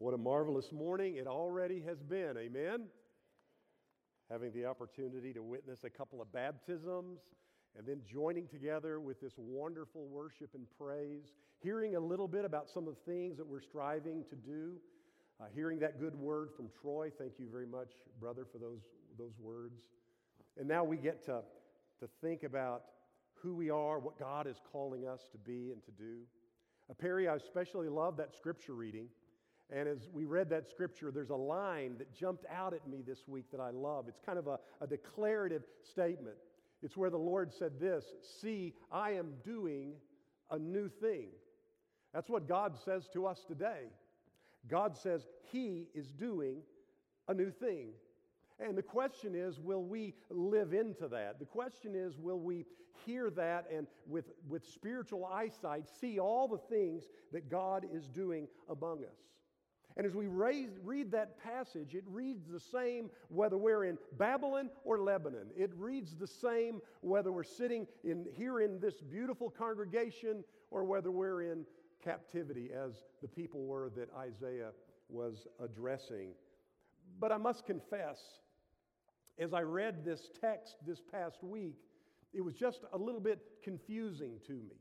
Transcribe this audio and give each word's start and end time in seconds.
What 0.00 0.14
a 0.14 0.16
marvelous 0.16 0.72
morning 0.72 1.16
it 1.16 1.26
already 1.26 1.82
has 1.86 2.02
been. 2.02 2.38
Amen. 2.38 2.86
Having 4.30 4.52
the 4.54 4.64
opportunity 4.64 5.34
to 5.34 5.42
witness 5.42 5.84
a 5.84 5.90
couple 5.90 6.22
of 6.22 6.32
baptisms 6.32 7.20
and 7.76 7.86
then 7.86 8.00
joining 8.10 8.48
together 8.48 8.98
with 8.98 9.20
this 9.20 9.34
wonderful 9.36 10.06
worship 10.06 10.54
and 10.54 10.64
praise, 10.78 11.34
hearing 11.62 11.96
a 11.96 12.00
little 12.00 12.26
bit 12.26 12.46
about 12.46 12.70
some 12.70 12.88
of 12.88 12.94
the 12.94 13.12
things 13.12 13.36
that 13.36 13.46
we're 13.46 13.60
striving 13.60 14.24
to 14.30 14.36
do, 14.36 14.76
uh, 15.38 15.44
hearing 15.54 15.78
that 15.80 16.00
good 16.00 16.16
word 16.16 16.48
from 16.56 16.70
Troy. 16.80 17.10
Thank 17.18 17.32
you 17.38 17.48
very 17.52 17.66
much, 17.66 17.90
brother, 18.18 18.46
for 18.50 18.56
those, 18.56 18.80
those 19.18 19.38
words. 19.38 19.82
And 20.58 20.66
now 20.66 20.82
we 20.82 20.96
get 20.96 21.22
to, 21.26 21.42
to 22.00 22.08
think 22.22 22.42
about 22.42 22.84
who 23.34 23.54
we 23.54 23.68
are, 23.68 23.98
what 23.98 24.18
God 24.18 24.46
is 24.46 24.56
calling 24.72 25.06
us 25.06 25.28
to 25.32 25.36
be 25.36 25.72
and 25.72 25.84
to 25.84 25.90
do. 25.90 26.20
Uh, 26.88 26.94
Perry, 26.94 27.28
I 27.28 27.34
especially 27.34 27.90
love 27.90 28.16
that 28.16 28.34
scripture 28.34 28.72
reading. 28.72 29.08
And 29.72 29.88
as 29.88 30.08
we 30.12 30.24
read 30.24 30.50
that 30.50 30.68
scripture, 30.68 31.10
there's 31.10 31.30
a 31.30 31.36
line 31.36 31.96
that 31.98 32.12
jumped 32.12 32.44
out 32.52 32.74
at 32.74 32.88
me 32.88 33.02
this 33.06 33.28
week 33.28 33.50
that 33.52 33.60
I 33.60 33.70
love. 33.70 34.06
It's 34.08 34.20
kind 34.24 34.38
of 34.38 34.48
a, 34.48 34.58
a 34.80 34.86
declarative 34.86 35.62
statement. 35.88 36.36
It's 36.82 36.96
where 36.96 37.10
the 37.10 37.18
Lord 37.18 37.52
said 37.52 37.78
this 37.78 38.04
See, 38.40 38.74
I 38.90 39.12
am 39.12 39.34
doing 39.44 39.92
a 40.50 40.58
new 40.58 40.88
thing. 40.88 41.28
That's 42.12 42.28
what 42.28 42.48
God 42.48 42.76
says 42.84 43.08
to 43.12 43.26
us 43.26 43.44
today. 43.46 43.90
God 44.68 44.96
says 44.96 45.26
He 45.52 45.86
is 45.94 46.10
doing 46.10 46.56
a 47.28 47.34
new 47.34 47.50
thing. 47.50 47.90
And 48.58 48.76
the 48.76 48.82
question 48.82 49.34
is, 49.34 49.58
will 49.58 49.84
we 49.84 50.14
live 50.28 50.74
into 50.74 51.08
that? 51.08 51.38
The 51.38 51.46
question 51.46 51.94
is, 51.94 52.18
will 52.18 52.40
we 52.40 52.66
hear 53.06 53.30
that 53.30 53.66
and 53.74 53.86
with, 54.06 54.26
with 54.48 54.66
spiritual 54.66 55.24
eyesight 55.24 55.84
see 56.00 56.18
all 56.18 56.46
the 56.46 56.58
things 56.58 57.04
that 57.32 57.48
God 57.48 57.86
is 57.90 58.08
doing 58.08 58.48
among 58.68 59.04
us? 59.04 59.16
And 59.96 60.06
as 60.06 60.14
we 60.14 60.26
raise, 60.26 60.70
read 60.82 61.10
that 61.12 61.42
passage, 61.42 61.94
it 61.94 62.04
reads 62.06 62.46
the 62.46 62.60
same 62.60 63.10
whether 63.28 63.58
we're 63.58 63.84
in 63.84 63.98
Babylon 64.18 64.70
or 64.84 64.98
Lebanon. 64.98 65.48
It 65.56 65.72
reads 65.76 66.14
the 66.14 66.26
same 66.26 66.80
whether 67.00 67.32
we're 67.32 67.42
sitting 67.42 67.86
in, 68.04 68.26
here 68.32 68.60
in 68.60 68.80
this 68.80 69.00
beautiful 69.00 69.50
congregation 69.50 70.44
or 70.70 70.84
whether 70.84 71.10
we're 71.10 71.42
in 71.42 71.66
captivity, 72.02 72.70
as 72.72 73.04
the 73.20 73.28
people 73.28 73.64
were 73.64 73.90
that 73.96 74.08
Isaiah 74.16 74.70
was 75.08 75.46
addressing. 75.62 76.30
But 77.18 77.32
I 77.32 77.36
must 77.36 77.66
confess, 77.66 78.20
as 79.38 79.52
I 79.52 79.62
read 79.62 80.04
this 80.04 80.30
text 80.40 80.76
this 80.86 81.00
past 81.00 81.42
week, 81.42 81.76
it 82.32 82.40
was 82.40 82.54
just 82.54 82.80
a 82.92 82.98
little 82.98 83.20
bit 83.20 83.40
confusing 83.62 84.38
to 84.46 84.52
me. 84.52 84.76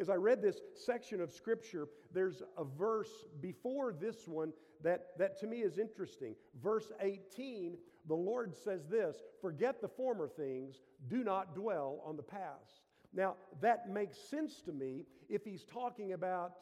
As 0.00 0.08
I 0.08 0.14
read 0.14 0.40
this 0.40 0.60
section 0.74 1.20
of 1.20 1.30
Scripture, 1.30 1.86
there's 2.14 2.42
a 2.56 2.64
verse 2.64 3.26
before 3.42 3.92
this 3.92 4.26
one 4.26 4.52
that, 4.82 5.08
that 5.18 5.38
to 5.40 5.46
me 5.46 5.58
is 5.58 5.76
interesting. 5.76 6.34
Verse 6.62 6.90
18, 7.00 7.76
the 8.08 8.14
Lord 8.14 8.56
says 8.56 8.86
this 8.88 9.18
Forget 9.42 9.82
the 9.82 9.88
former 9.88 10.26
things, 10.26 10.80
do 11.08 11.22
not 11.22 11.54
dwell 11.54 12.00
on 12.06 12.16
the 12.16 12.22
past. 12.22 12.80
Now, 13.12 13.34
that 13.60 13.90
makes 13.90 14.16
sense 14.16 14.62
to 14.62 14.72
me 14.72 15.04
if 15.28 15.44
he's 15.44 15.64
talking 15.64 16.14
about 16.14 16.52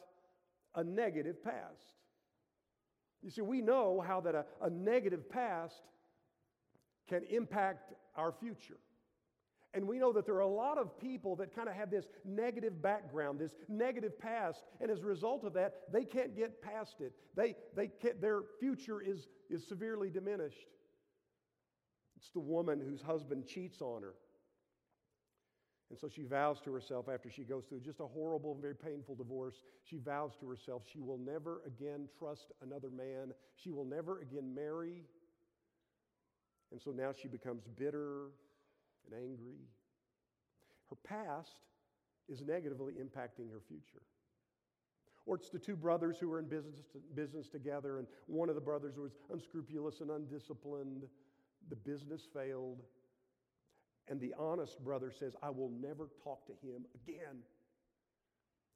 a 0.75 0.83
negative 0.83 1.41
past. 1.41 1.95
You 3.21 3.29
see, 3.29 3.41
we 3.41 3.61
know 3.61 4.03
how 4.05 4.19
that 4.21 4.35
a, 4.35 4.45
a 4.61 4.69
negative 4.69 5.29
past 5.29 5.81
can 7.07 7.23
impact 7.29 7.93
our 8.15 8.33
future. 8.33 8.77
And 9.73 9.87
we 9.87 9.99
know 9.99 10.11
that 10.13 10.25
there 10.25 10.35
are 10.35 10.39
a 10.39 10.47
lot 10.47 10.79
of 10.79 10.99
people 10.99 11.35
that 11.35 11.55
kind 11.55 11.69
of 11.69 11.75
have 11.75 11.91
this 11.91 12.05
negative 12.25 12.81
background, 12.81 13.39
this 13.39 13.53
negative 13.67 14.17
past, 14.19 14.63
and 14.81 14.89
as 14.89 15.01
a 15.01 15.05
result 15.05 15.43
of 15.43 15.53
that, 15.53 15.73
they 15.93 16.03
can't 16.03 16.35
get 16.35 16.61
past 16.61 16.95
it. 17.01 17.13
They, 17.35 17.55
they 17.75 17.87
can't, 17.87 18.19
their 18.19 18.41
future 18.59 18.99
is, 18.99 19.27
is 19.49 19.67
severely 19.67 20.09
diminished. 20.09 20.67
It's 22.17 22.31
the 22.31 22.39
woman 22.39 22.81
whose 22.81 23.01
husband 23.01 23.45
cheats 23.45 23.81
on 23.81 24.01
her. 24.01 24.15
And 25.91 25.97
so 25.97 26.07
she 26.07 26.23
vows 26.23 26.59
to 26.61 26.73
herself 26.73 27.07
after 27.11 27.29
she 27.29 27.43
goes 27.43 27.65
through 27.65 27.81
just 27.81 27.99
a 27.99 28.05
horrible 28.05 28.51
and 28.53 28.61
very 28.61 28.75
painful 28.75 29.15
divorce, 29.15 29.55
she 29.83 29.97
vows 29.97 30.33
to 30.39 30.47
herself 30.47 30.83
she 30.91 30.99
will 30.99 31.17
never 31.17 31.61
again 31.65 32.07
trust 32.17 32.51
another 32.61 32.89
man. 32.89 33.33
She 33.55 33.71
will 33.71 33.85
never 33.85 34.21
again 34.21 34.53
marry. 34.53 35.05
And 36.71 36.79
so 36.79 36.91
now 36.91 37.11
she 37.19 37.27
becomes 37.27 37.63
bitter 37.77 38.27
and 39.05 39.13
angry. 39.13 39.59
Her 40.89 40.95
past 41.03 41.59
is 42.27 42.41
negatively 42.41 42.93
impacting 42.93 43.51
her 43.51 43.61
future. 43.67 44.03
Or 45.25 45.35
it's 45.35 45.49
the 45.49 45.59
two 45.59 45.75
brothers 45.75 46.17
who 46.17 46.31
are 46.31 46.39
in 46.39 46.45
business, 46.45 46.77
business 47.13 47.49
together, 47.49 47.99
and 47.99 48.07
one 48.27 48.49
of 48.49 48.55
the 48.55 48.61
brothers 48.61 48.97
was 48.97 49.11
unscrupulous 49.31 50.01
and 50.01 50.09
undisciplined. 50.09 51.03
The 51.69 51.75
business 51.75 52.21
failed. 52.33 52.81
And 54.07 54.19
the 54.19 54.33
honest 54.39 54.83
brother 54.83 55.11
says, 55.11 55.35
I 55.43 55.51
will 55.51 55.71
never 55.79 56.09
talk 56.23 56.47
to 56.47 56.53
him 56.53 56.85
again. 56.95 57.43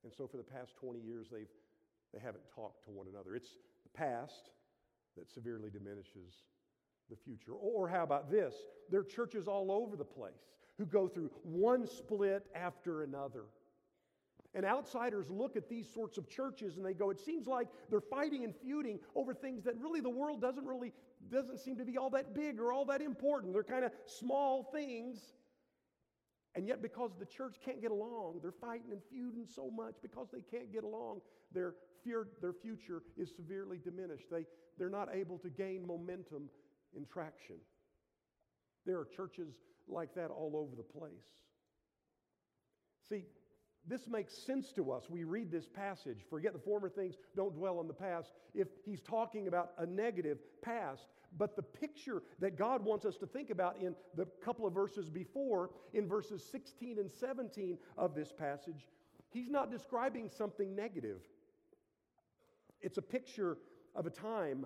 And 0.04 0.14
so 0.16 0.28
for 0.28 0.38
the 0.38 0.44
past 0.44 0.76
20 0.80 1.00
years, 1.00 1.28
they've, 1.32 1.48
they 2.14 2.20
haven't 2.20 2.44
talked 2.54 2.84
to 2.86 2.92
one 2.92 3.08
another. 3.12 3.36
It's 3.36 3.58
the 3.84 3.98
past 3.98 4.52
that 5.18 5.32
severely 5.32 5.70
diminishes 5.72 6.44
the 7.10 7.16
future. 7.16 7.54
Or 7.54 7.88
how 7.88 8.04
about 8.04 8.32
this? 8.32 8.54
There 8.90 9.02
are 9.02 9.06
churches 9.06 9.48
all 9.48 9.72
over 9.72 9.96
the 9.96 10.06
place 10.06 10.34
who 10.78 10.86
go 10.86 11.08
through 11.08 11.30
one 11.44 11.88
split 11.88 12.46
after 12.56 13.04
another. 13.04 13.46
And 14.56 14.66
outsiders 14.66 15.30
look 15.30 15.56
at 15.56 15.68
these 15.68 15.92
sorts 15.92 16.18
of 16.18 16.30
churches 16.30 16.78
and 16.78 16.86
they 16.86 16.94
go, 16.94 17.10
it 17.10 17.20
seems 17.20 17.48
like 17.48 17.68
they're 17.90 18.02
fighting 18.02 18.44
and 18.44 18.54
feuding 18.56 19.00
over 19.16 19.34
things 19.34 19.64
that 19.64 19.76
really 19.80 20.00
the 20.00 20.10
world 20.10 20.42
doesn't 20.42 20.66
really, 20.66 20.94
doesn't 21.32 21.60
seem 21.60 21.76
to 21.78 21.86
be 21.86 21.98
all 21.98 22.12
that 22.12 22.36
big 22.36 22.60
or 22.60 22.72
all 22.72 22.86
that 22.86 23.02
important. 23.02 23.54
They're 23.54 23.64
kind 23.64 23.84
of 23.84 23.92
small 24.06 24.70
things. 24.72 25.34
And 26.56 26.68
yet, 26.68 26.84
because 26.84 27.12
the 27.18 27.26
church 27.26 27.56
can't 27.66 27.82
get 27.82 27.90
along, 27.90 28.40
they're 28.44 28.52
fighting 28.52 28.92
and 28.92 29.02
feuding 29.12 29.48
so 29.48 29.72
much 29.72 29.96
because 30.04 30.28
they 30.32 30.42
can't 30.42 30.72
get 30.72 30.84
along, 30.84 31.22
their, 31.52 31.74
fear, 32.04 32.28
their 32.42 32.54
future 32.54 33.02
is 33.18 33.32
severely 33.36 33.80
diminished. 33.84 34.26
They, 34.30 34.46
they're 34.78 34.90
not 34.90 35.10
able 35.12 35.40
to 35.40 35.50
gain 35.50 35.88
momentum 35.88 36.50
in 36.96 37.06
traction. 37.06 37.56
There 38.86 39.00
are 39.00 39.06
churches 39.06 39.54
like 39.88 40.14
that 40.16 40.30
all 40.30 40.54
over 40.56 40.76
the 40.76 40.84
place. 41.00 41.30
See, 43.10 43.26
this 43.86 44.08
makes 44.08 44.34
sense 44.34 44.72
to 44.74 44.92
us. 44.92 45.10
We 45.10 45.26
read 45.26 45.52
this 45.52 45.68
passage, 45.68 46.20
forget 46.30 46.54
the 46.54 46.60
former 46.60 46.90
things, 46.90 47.16
don't 47.36 47.54
dwell 47.54 47.80
on 47.80 47.88
the 47.88 47.94
past, 47.94 48.32
if 48.54 48.68
he's 48.86 49.02
talking 49.02 49.48
about 49.48 49.72
a 49.78 49.86
negative 49.86 50.38
past. 50.62 51.08
But 51.38 51.56
the 51.56 51.64
picture 51.64 52.24
that 52.40 52.58
God 52.58 52.86
wants 52.86 53.06
us 53.06 53.18
to 53.18 53.26
think 53.26 53.50
about 53.50 53.78
in 53.82 53.96
the 54.16 54.26
couple 54.44 54.66
of 54.66 54.74
verses 54.74 55.10
before, 55.10 55.72
in 55.94 56.08
verses 56.08 56.44
16 56.50 57.00
and 57.00 57.12
17 57.12 57.78
of 57.98 58.16
this 58.16 58.32
passage, 58.32 58.88
he's 59.32 59.50
not 59.50 59.72
describing 59.72 60.30
something 60.30 60.76
negative. 60.76 61.22
It's 62.82 62.98
a 62.98 63.02
picture 63.02 63.58
of 63.96 64.06
a 64.06 64.12
time 64.12 64.66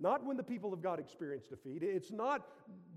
not 0.00 0.24
when 0.24 0.36
the 0.36 0.42
people 0.42 0.72
of 0.72 0.82
God 0.82 0.98
experienced 0.98 1.50
defeat. 1.50 1.82
It's 1.82 2.10
not 2.10 2.46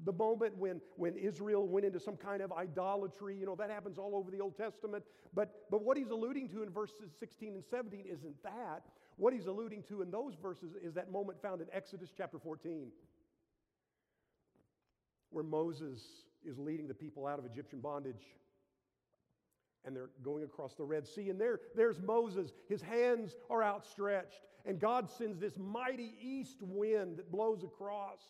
the 0.05 0.13
moment 0.13 0.57
when, 0.57 0.79
when 0.95 1.17
Israel 1.17 1.67
went 1.67 1.85
into 1.85 1.99
some 1.99 2.15
kind 2.15 2.41
of 2.41 2.53
idolatry. 2.53 3.35
You 3.37 3.45
know, 3.45 3.55
that 3.55 3.69
happens 3.69 3.97
all 3.97 4.15
over 4.15 4.31
the 4.31 4.39
Old 4.39 4.57
Testament. 4.57 5.03
But, 5.33 5.65
but 5.69 5.83
what 5.83 5.97
he's 5.97 6.09
alluding 6.09 6.47
to 6.49 6.63
in 6.63 6.69
verses 6.69 7.11
16 7.19 7.55
and 7.55 7.63
17 7.69 8.05
isn't 8.09 8.41
that. 8.43 8.83
What 9.17 9.33
he's 9.33 9.47
alluding 9.47 9.83
to 9.89 10.01
in 10.01 10.11
those 10.11 10.35
verses 10.41 10.71
is 10.81 10.93
that 10.93 11.11
moment 11.11 11.41
found 11.41 11.61
in 11.61 11.67
Exodus 11.73 12.09
chapter 12.15 12.39
14, 12.39 12.87
where 15.29 15.43
Moses 15.43 16.01
is 16.45 16.57
leading 16.57 16.87
the 16.87 16.93
people 16.93 17.27
out 17.27 17.37
of 17.37 17.45
Egyptian 17.45 17.79
bondage 17.79 18.23
and 19.85 19.95
they're 19.95 20.09
going 20.23 20.43
across 20.43 20.75
the 20.75 20.83
Red 20.83 21.07
Sea. 21.07 21.29
And 21.29 21.39
there, 21.39 21.59
there's 21.75 21.99
Moses. 21.99 22.53
His 22.69 22.81
hands 22.81 23.35
are 23.49 23.63
outstretched. 23.63 24.41
And 24.65 24.79
God 24.79 25.09
sends 25.09 25.39
this 25.39 25.57
mighty 25.57 26.13
east 26.21 26.61
wind 26.61 27.17
that 27.17 27.31
blows 27.31 27.63
across. 27.63 28.21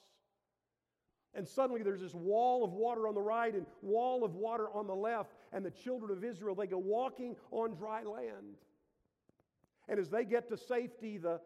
And 1.36 1.48
suddenly 1.48 1.84
there's 1.84 2.02
this 2.02 2.14
wall 2.14 2.64
of 2.64 2.74
water 2.74 3.08
on 3.08 3.16
the 3.16 3.22
right 3.22 3.54
and 3.54 3.66
wall 3.82 4.24
of 4.24 4.36
water 4.36 4.68
on 4.74 4.88
the 4.88 4.96
left. 4.96 5.34
And 5.52 5.64
the 5.64 5.72
children 5.72 6.12
of 6.12 6.24
Israel, 6.24 6.56
they 6.56 6.68
go 6.68 6.80
walking 6.80 7.36
on 7.52 7.76
dry 7.76 8.04
land. 8.04 8.58
And 9.88 10.00
as 10.00 10.10
they 10.10 10.26
get 10.26 10.48
to 10.50 10.58
safety, 10.58 11.18
the, 11.18 11.40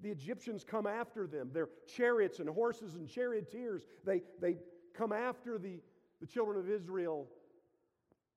the 0.00 0.10
Egyptians 0.10 0.64
come 0.64 0.86
after 0.86 1.26
them. 1.26 1.50
Their 1.52 1.68
chariots 1.96 2.40
and 2.40 2.48
horses 2.48 2.94
and 2.94 3.08
charioteers, 3.08 3.86
they, 4.04 4.22
they 4.40 4.56
come 4.94 5.12
after 5.12 5.58
the, 5.58 5.80
the 6.20 6.26
children 6.26 6.58
of 6.58 6.68
Israel 6.68 7.28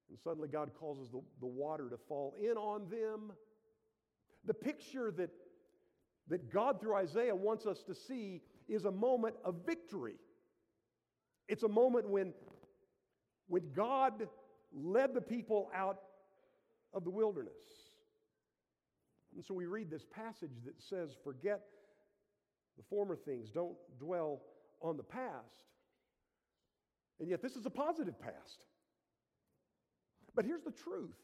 and 0.10 0.18
suddenly 0.24 0.48
God 0.48 0.72
causes 0.80 1.10
the, 1.12 1.22
the 1.40 1.48
water 1.48 1.90
to 1.90 1.98
fall 2.08 2.36
in 2.40 2.58
on 2.58 2.90
them. 2.90 3.34
The 4.46 4.54
picture 4.54 5.12
that, 5.18 5.30
that 6.30 6.52
God, 6.52 6.80
through 6.80 6.96
Isaiah, 6.96 7.36
wants 7.36 7.66
us 7.66 7.84
to 7.84 7.96
see 7.96 8.42
is 8.68 8.86
a 8.86 8.92
moment 8.92 9.36
of 9.44 9.66
victory. 9.66 10.16
It's 11.48 11.64
a 11.64 11.68
moment 11.68 12.10
when, 12.10 12.34
when 13.48 13.72
God 13.76 14.28
led 14.74 15.14
the 15.14 15.22
people 15.22 15.70
out 15.76 16.00
of 16.94 17.04
the 17.04 17.10
wilderness. 17.10 17.54
And 19.36 19.44
so 19.44 19.54
we 19.54 19.66
read 19.66 19.90
this 19.90 20.06
passage 20.06 20.52
that 20.66 20.82
says, 20.82 21.12
Forget 21.24 21.62
the 22.78 22.84
former 22.90 23.16
things, 23.16 23.50
don't 23.50 23.76
dwell 24.00 24.42
on 24.82 24.98
the 24.98 25.04
past. 25.04 25.66
And 27.20 27.30
yet, 27.30 27.42
this 27.42 27.56
is 27.56 27.66
a 27.66 27.70
positive 27.70 28.20
past. 28.20 28.66
But 30.38 30.46
here's 30.46 30.64
the 30.64 30.72
truth 30.72 31.18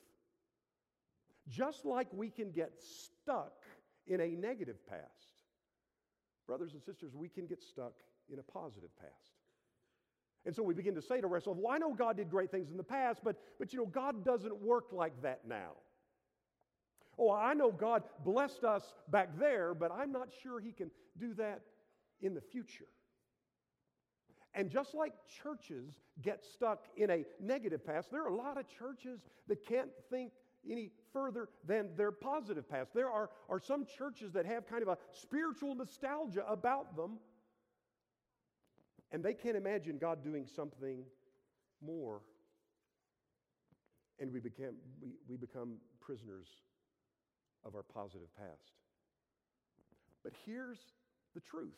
just 1.47 1.85
like 1.85 2.07
we 2.11 2.29
can 2.29 2.51
get 2.51 2.73
stuck 2.79 3.53
in 4.07 4.19
a 4.19 4.29
negative 4.29 4.77
past, 4.89 5.43
brothers 6.47 6.73
and 6.73 6.81
sisters, 6.81 7.13
we 7.13 7.29
can 7.29 7.45
get 7.45 7.61
stuck 7.61 7.93
in 8.31 8.39
a 8.39 8.43
positive 8.43 8.89
past. 8.99 9.11
And 10.45 10.55
so 10.55 10.63
we 10.63 10.73
begin 10.73 10.95
to 10.95 11.01
say 11.01 11.21
to 11.21 11.27
ourselves, 11.27 11.59
well, 11.61 11.73
I 11.73 11.77
know 11.77 11.93
God 11.93 12.17
did 12.17 12.29
great 12.29 12.49
things 12.49 12.71
in 12.71 12.77
the 12.77 12.83
past, 12.83 13.21
but, 13.23 13.37
but 13.59 13.71
you 13.71 13.79
know, 13.79 13.85
God 13.85 14.25
doesn't 14.25 14.61
work 14.61 14.85
like 14.91 15.21
that 15.21 15.41
now. 15.47 15.73
Oh, 17.17 17.31
I 17.31 17.53
know 17.53 17.71
God 17.71 18.03
blessed 18.25 18.63
us 18.63 18.83
back 19.09 19.37
there, 19.37 19.73
but 19.73 19.91
I'm 19.91 20.11
not 20.11 20.29
sure 20.41 20.59
He 20.59 20.71
can 20.71 20.89
do 21.19 21.33
that 21.35 21.61
in 22.21 22.33
the 22.33 22.41
future. 22.41 22.87
And 24.55 24.69
just 24.69 24.93
like 24.93 25.13
churches 25.41 25.95
get 26.21 26.43
stuck 26.43 26.85
in 26.95 27.09
a 27.09 27.25
negative 27.39 27.85
past, 27.85 28.11
there 28.11 28.23
are 28.23 28.29
a 28.29 28.35
lot 28.35 28.57
of 28.57 28.65
churches 28.67 29.21
that 29.47 29.65
can't 29.65 29.89
think 30.09 30.31
any 30.69 30.91
further 31.11 31.49
than 31.67 31.89
their 31.97 32.11
positive 32.11 32.69
past. 32.69 32.93
There 32.93 33.09
are, 33.09 33.29
are 33.49 33.59
some 33.59 33.85
churches 33.85 34.31
that 34.33 34.45
have 34.45 34.67
kind 34.67 34.83
of 34.83 34.89
a 34.89 34.97
spiritual 35.11 35.75
nostalgia 35.75 36.45
about 36.47 36.95
them, 36.95 37.17
and 39.11 39.23
they 39.23 39.33
can't 39.33 39.57
imagine 39.57 39.97
God 39.97 40.23
doing 40.23 40.45
something 40.45 41.03
more. 41.81 42.21
And 44.19 44.31
we, 44.31 44.39
became, 44.39 44.75
we, 45.01 45.13
we 45.27 45.35
become 45.35 45.77
prisoners 45.99 46.47
of 47.65 47.75
our 47.75 47.83
positive 47.83 48.33
past. 48.37 48.71
But 50.23 50.33
here's 50.45 50.79
the 51.33 51.41
truth 51.41 51.75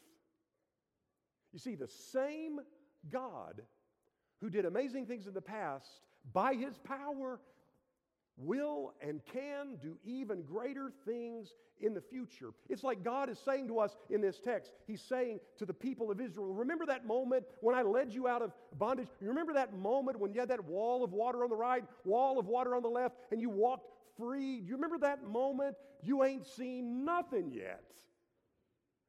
you 1.53 1.59
see, 1.59 1.75
the 1.75 1.88
same 1.88 2.59
God 3.12 3.62
who 4.42 4.50
did 4.50 4.65
amazing 4.65 5.06
things 5.06 5.27
in 5.27 5.33
the 5.33 5.42
past, 5.42 5.88
by 6.33 6.53
his 6.53 6.77
power, 6.77 7.39
will 8.38 8.94
and 9.01 9.21
can 9.31 9.77
do 9.81 9.97
even 10.03 10.42
greater 10.42 10.92
things 11.06 11.53
in 11.80 11.94
the 11.94 12.01
future. 12.01 12.51
It's 12.69 12.83
like 12.83 13.03
God 13.03 13.30
is 13.30 13.39
saying 13.39 13.68
to 13.68 13.80
us 13.80 13.95
in 14.09 14.21
this 14.21 14.39
text, 14.39 14.71
He's 14.88 15.01
saying 15.01 15.39
to 15.57 15.65
the 15.65 15.74
people 15.74 16.12
of 16.12 16.19
Israel, 16.19 16.53
Remember 16.53 16.86
that 16.86 17.06
moment 17.06 17.45
when 17.62 17.75
I 17.75 17.81
led 17.81 18.13
you 18.13 18.27
out 18.27 18.42
of 18.42 18.51
bondage? 18.77 19.07
You 19.21 19.30
remember 19.30 19.53
that 19.53 19.74
moment 19.77 20.19
when 20.19 20.33
you 20.33 20.39
had 20.39 20.50
that 20.50 20.63
wall 20.63 21.03
of 21.03 21.13
water 21.13 21.44
on 21.44 21.50
the 21.50 21.56
right, 21.56 21.83
wall 22.03 22.39
of 22.39 22.47
water 22.47 22.75
on 22.75 22.81
the 22.81 22.89
left, 22.89 23.15
and 23.31 23.42
you 23.42 23.50
walked 23.50 23.89
free? 24.18 24.62
Do 24.62 24.68
you 24.68 24.75
remember 24.75 25.00
that 25.00 25.27
moment? 25.27 25.75
You 26.01 26.24
ain't 26.24 26.45
seen 26.45 27.06
nothing 27.06 27.51
yet. 27.51 27.83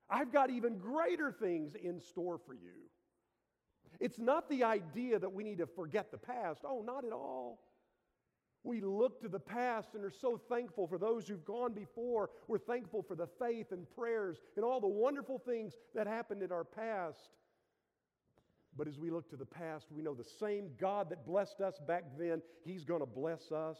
I've 0.08 0.32
got 0.32 0.50
even 0.50 0.78
greater 0.78 1.32
things 1.32 1.74
in 1.74 2.00
store 2.00 2.38
for 2.38 2.54
you. 2.54 2.88
It's 3.98 4.18
not 4.18 4.48
the 4.48 4.64
idea 4.64 5.18
that 5.18 5.32
we 5.32 5.42
need 5.42 5.58
to 5.58 5.66
forget 5.66 6.10
the 6.10 6.18
past. 6.18 6.60
Oh, 6.64 6.82
not 6.82 7.04
at 7.04 7.12
all. 7.12 7.60
We 8.62 8.80
look 8.80 9.20
to 9.20 9.28
the 9.28 9.38
past 9.38 9.94
and 9.94 10.04
are 10.04 10.10
so 10.10 10.40
thankful 10.48 10.88
for 10.88 10.98
those 10.98 11.28
who've 11.28 11.44
gone 11.44 11.72
before. 11.72 12.30
We're 12.48 12.58
thankful 12.58 13.02
for 13.02 13.14
the 13.14 13.28
faith 13.38 13.70
and 13.70 13.88
prayers 13.96 14.38
and 14.56 14.64
all 14.64 14.80
the 14.80 14.88
wonderful 14.88 15.38
things 15.38 15.74
that 15.94 16.06
happened 16.06 16.42
in 16.42 16.50
our 16.50 16.64
past. 16.64 17.30
But 18.76 18.88
as 18.88 18.98
we 18.98 19.10
look 19.10 19.30
to 19.30 19.36
the 19.36 19.46
past, 19.46 19.86
we 19.90 20.02
know 20.02 20.14
the 20.14 20.24
same 20.24 20.70
God 20.78 21.10
that 21.10 21.24
blessed 21.24 21.60
us 21.60 21.80
back 21.86 22.04
then, 22.18 22.42
He's 22.64 22.84
going 22.84 23.00
to 23.00 23.06
bless 23.06 23.52
us 23.52 23.78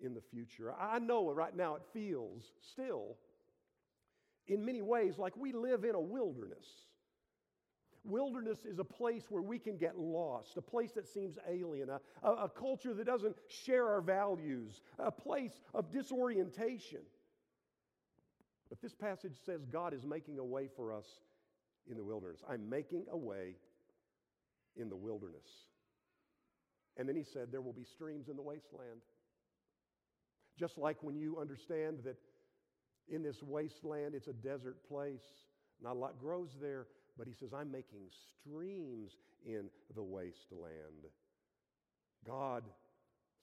in 0.00 0.14
the 0.14 0.22
future. 0.32 0.72
I 0.72 0.98
know 0.98 1.30
right 1.30 1.54
now 1.54 1.74
it 1.74 1.82
feels 1.92 2.52
still 2.72 3.16
in 4.46 4.64
many 4.64 4.82
ways 4.82 5.18
like 5.18 5.36
we 5.36 5.52
live 5.52 5.84
in 5.84 5.94
a 5.94 6.00
wilderness. 6.00 6.66
Wilderness 8.04 8.58
is 8.66 8.78
a 8.78 8.84
place 8.84 9.24
where 9.30 9.42
we 9.42 9.58
can 9.58 9.78
get 9.78 9.98
lost, 9.98 10.58
a 10.58 10.62
place 10.62 10.92
that 10.92 11.08
seems 11.08 11.38
alien, 11.48 11.88
a, 11.88 12.00
a, 12.28 12.50
culture 12.50 12.92
that 12.92 13.06
doesn't 13.06 13.34
share 13.48 13.88
our 13.88 14.02
values, 14.02 14.82
a 14.98 15.10
place 15.10 15.62
of 15.72 15.90
disorientation. 15.90 17.00
But 18.68 18.82
this 18.82 18.94
passage 18.94 19.36
says 19.46 19.64
God 19.64 19.94
is 19.94 20.04
making 20.04 20.38
a 20.38 20.44
way 20.44 20.68
for 20.76 20.92
us 20.92 21.06
in 21.90 21.96
the 21.96 22.04
wilderness. 22.04 22.42
I'm 22.46 22.68
making 22.68 23.06
a 23.10 23.16
way 23.16 23.56
in 24.76 24.90
the 24.90 24.96
wilderness. 24.96 25.48
And 26.96 27.08
then 27.08 27.16
he 27.16 27.24
said, 27.24 27.50
There 27.50 27.62
will 27.62 27.72
be 27.72 27.84
streams 27.84 28.28
in 28.28 28.36
the 28.36 28.42
wasteland. 28.42 29.00
Just 30.58 30.78
like 30.78 31.02
when 31.02 31.16
you 31.16 31.38
understand 31.40 31.98
that 32.04 32.16
in 33.08 33.22
this 33.22 33.42
wasteland, 33.42 34.14
it's 34.14 34.28
a 34.28 34.32
desert 34.32 34.76
place, 34.88 35.24
not 35.82 35.96
a 35.96 35.98
lot 35.98 36.18
grows 36.18 36.50
there, 36.60 36.86
but 37.18 37.26
he 37.26 37.34
says, 37.34 37.52
I'm 37.52 37.70
making 37.70 38.08
streams 38.40 39.12
in 39.46 39.68
the 39.94 40.02
wasteland. 40.02 41.06
God 42.26 42.64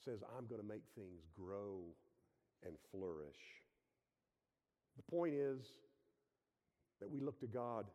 says, 0.04 0.20
I'm 0.38 0.48
going 0.48 0.62
to 0.62 0.68
make 0.68 0.84
things 0.96 1.22
grow 1.38 1.82
and 2.66 2.74
flourish. 2.92 3.38
The 4.98 5.04
point 5.04 5.36
is 5.36 5.62
that 7.00 7.10
we 7.10 7.20
look 7.20 7.40
to 7.40 7.48
God 7.48 7.86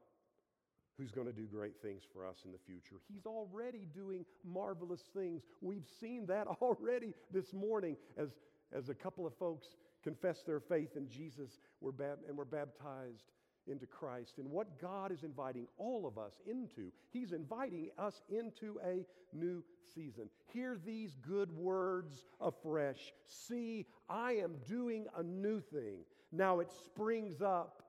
who's 0.96 1.10
going 1.10 1.26
to 1.26 1.32
do 1.32 1.44
great 1.44 1.74
things 1.82 2.02
for 2.12 2.26
us 2.26 2.36
in 2.44 2.52
the 2.52 2.58
future. 2.66 2.96
He's 3.12 3.26
already 3.26 3.86
doing 3.94 4.24
marvelous 4.44 5.02
things. 5.14 5.42
We've 5.60 5.86
seen 6.00 6.26
that 6.26 6.46
already 6.62 7.12
this 7.32 7.52
morning 7.52 7.96
as, 8.16 8.30
as 8.72 8.88
a 8.88 8.94
couple 8.94 9.26
of 9.26 9.34
folks 9.36 9.66
confessed 10.06 10.46
their 10.46 10.60
faith 10.60 10.96
in 10.96 11.08
Jesus 11.08 11.58
were 11.80 11.92
and 12.28 12.38
were 12.38 12.44
baptized 12.44 13.32
into 13.66 13.86
Christ. 13.86 14.34
And 14.38 14.48
what 14.48 14.80
God 14.80 15.10
is 15.10 15.24
inviting 15.24 15.66
all 15.78 16.06
of 16.06 16.16
us 16.16 16.40
into, 16.46 16.92
He's 17.12 17.32
inviting 17.32 17.88
us 17.98 18.22
into 18.28 18.78
a 18.86 19.04
new 19.36 19.64
season. 19.92 20.30
Hear 20.52 20.76
these 20.86 21.16
good 21.28 21.50
words 21.50 22.24
afresh. 22.40 23.12
See, 23.24 23.86
I 24.08 24.34
am 24.34 24.52
doing 24.68 25.06
a 25.16 25.24
new 25.24 25.60
thing. 25.60 26.04
Now 26.30 26.60
it 26.60 26.70
springs 26.84 27.42
up. 27.42 27.82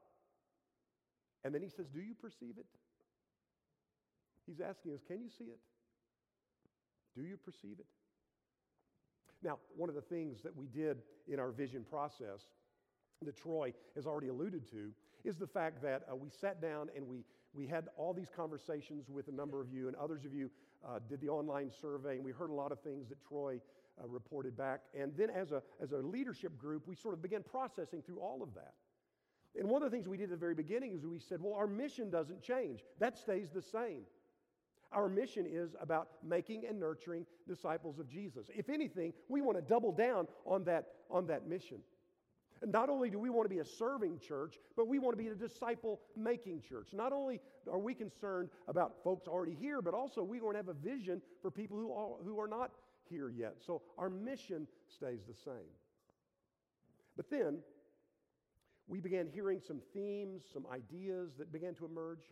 And 1.44 1.54
then 1.54 1.62
He 1.62 1.70
says, 1.70 1.86
Do 1.88 2.02
you 2.02 2.16
perceive 2.16 2.56
it? 2.58 2.66
He's 4.48 4.60
asking 4.60 4.96
us, 4.96 5.02
Can 5.08 5.22
you 5.22 5.30
see 5.30 5.46
it? 5.46 5.60
Do 7.16 7.22
you 7.22 7.38
perceive 7.38 7.75
it? 7.78 7.86
Now, 9.44 9.60
one 9.75 9.89
of 9.89 9.95
the 9.95 10.01
things 10.01 10.42
that 10.42 10.56
we 10.56 10.68
did 10.68 10.98
in 11.28 11.39
our 11.39 11.51
vision 11.51 11.86
process 11.89 12.48
that 13.24 13.36
Troy 13.36 13.74
has 13.95 14.06
already 14.06 14.28
alluded 14.28 14.69
to 14.72 14.92
is 15.24 15.38
the 15.38 15.48
fact 15.48 15.82
that 15.82 16.03
uh, 16.12 16.15
we 16.15 16.29
sat 16.29 16.62
down 16.62 16.89
and 16.96 17.08
we, 17.08 17.24
we 17.53 17.67
had 17.67 17.88
all 17.98 18.13
these 18.13 18.29
conversations 18.36 19.10
with 19.10 19.27
a 19.27 19.32
number 19.32 19.62
of 19.62 19.72
you, 19.72 19.88
and 19.88 19.96
others 19.96 20.25
of 20.25 20.34
you 20.34 20.50
uh, 20.88 21.00
did 21.10 21.20
the 21.22 21.29
online 21.29 21.72
survey, 21.82 22.15
and 22.15 22.24
we 22.24 22.32
heard 22.32 22.50
a 22.50 22.53
lot 22.53 22.72
of 22.72 22.79
things 22.82 23.10
that 23.10 23.17
Troy 23.27 23.60
uh, 24.01 24.08
reported 24.08 24.56
back. 24.56 24.82
And 25.00 25.12
then, 25.17 25.29
as 25.29 25.51
a, 25.51 25.63
as 25.82 25.91
a 25.91 25.98
leadership 25.98 26.58
group, 26.58 26.88
we 26.88 26.96
sort 26.96 27.13
of 27.13 27.22
began 27.22 27.44
processing 27.44 28.01
through 28.01 28.20
all 28.20 28.44
of 28.44 28.53
that. 28.53 28.74
And 29.58 29.67
one 29.67 29.82
of 29.82 29.89
the 29.89 29.98
things 29.98 30.08
we 30.08 30.17
did 30.17 30.25
at 30.25 30.29
the 30.29 30.38
very 30.38 30.53
beginning 30.53 30.94
is 30.94 31.06
we 31.06 31.20
said, 31.20 31.41
well, 31.41 31.56
our 31.56 31.67
mission 31.67 32.12
doesn't 32.12 32.41
change, 32.44 32.82
that 33.00 33.17
stays 33.17 33.50
the 33.50 33.62
same. 33.62 34.03
Our 34.91 35.10
mission 35.10 35.46
is 35.48 35.75
about 35.82 36.10
making 36.24 36.65
and 36.67 36.79
nurturing 36.79 37.25
disciples 37.48 38.00
of 38.00 38.10
Jesus. 38.10 38.50
If 38.56 38.70
anything, 38.70 39.13
we 39.27 39.41
want 39.41 39.58
to 39.58 39.62
double 39.62 39.91
down 39.91 40.27
on 40.46 40.63
that, 40.65 40.88
on 41.10 41.27
that 41.27 41.48
mission. 41.48 41.77
Not 42.65 42.89
only 42.89 43.10
do 43.10 43.20
we 43.20 43.29
want 43.29 43.46
to 43.46 43.53
be 43.53 43.60
a 43.60 43.65
serving 43.65 44.20
church, 44.20 44.56
but 44.75 44.88
we 44.88 44.98
want 45.00 45.15
to 45.17 45.24
be 45.24 45.29
a 45.29 45.36
disciple 45.36 46.00
making 46.15 46.62
church. 46.62 46.89
Not 46.94 47.13
only 47.13 47.39
are 47.72 47.77
we 47.77 47.94
concerned 47.94 48.50
about 48.67 48.96
folks 49.03 49.27
already 49.27 49.56
here, 49.60 49.82
but 49.82 49.94
also 49.94 50.24
we 50.24 50.41
want 50.41 50.56
to 50.56 50.60
have 50.60 50.70
a 50.70 50.74
vision 50.74 51.22
for 51.41 51.51
people 51.51 51.77
who 51.77 51.91
are, 51.91 52.24
who 52.24 52.39
are 52.39 52.48
not 52.48 52.72
here 53.10 53.29
yet. 53.29 53.56
So 53.65 53.82
our 53.98 54.10
mission 54.10 54.67
stays 54.88 55.20
the 55.27 55.36
same. 55.36 55.70
But 57.15 57.29
then 57.29 57.60
we 58.88 59.00
began 59.00 59.27
hearing 59.27 59.60
some 59.65 59.82
themes, 59.94 60.44
some 60.51 60.65
ideas 60.72 61.32
that 61.38 61.51
began 61.51 61.75
to 61.75 61.86
emerge. 61.86 62.32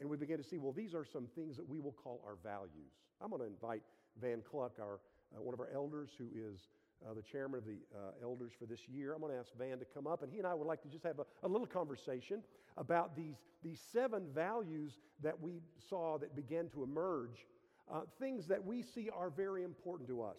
And 0.00 0.08
we 0.08 0.16
began 0.16 0.38
to 0.38 0.44
see, 0.44 0.58
well, 0.58 0.72
these 0.72 0.94
are 0.94 1.04
some 1.04 1.26
things 1.34 1.56
that 1.56 1.68
we 1.68 1.78
will 1.78 1.92
call 1.92 2.22
our 2.26 2.36
values. 2.42 2.92
I'm 3.20 3.30
going 3.30 3.42
to 3.42 3.46
invite 3.46 3.82
Van 4.20 4.42
Cluck, 4.50 4.78
our, 4.80 4.98
uh, 5.36 5.42
one 5.42 5.52
of 5.52 5.60
our 5.60 5.68
elders, 5.74 6.10
who 6.16 6.26
is 6.34 6.68
uh, 7.06 7.12
the 7.14 7.22
chairman 7.22 7.58
of 7.58 7.64
the 7.66 7.78
uh, 7.94 8.12
elders 8.22 8.52
for 8.58 8.64
this 8.64 8.88
year. 8.88 9.12
I'm 9.12 9.20
going 9.20 9.32
to 9.32 9.38
ask 9.38 9.50
Van 9.58 9.78
to 9.78 9.84
come 9.84 10.06
up, 10.06 10.22
and 10.22 10.32
he 10.32 10.38
and 10.38 10.46
I 10.46 10.54
would 10.54 10.66
like 10.66 10.82
to 10.82 10.88
just 10.88 11.04
have 11.04 11.18
a, 11.18 11.26
a 11.42 11.48
little 11.48 11.66
conversation 11.66 12.42
about 12.76 13.14
these, 13.14 13.36
these 13.62 13.80
seven 13.92 14.26
values 14.34 14.98
that 15.22 15.38
we 15.38 15.60
saw 15.88 16.18
that 16.18 16.34
began 16.34 16.68
to 16.70 16.82
emerge, 16.82 17.46
uh, 17.92 18.00
things 18.18 18.46
that 18.46 18.64
we 18.64 18.82
see 18.82 19.10
are 19.14 19.30
very 19.30 19.64
important 19.64 20.08
to 20.08 20.22
us. 20.22 20.38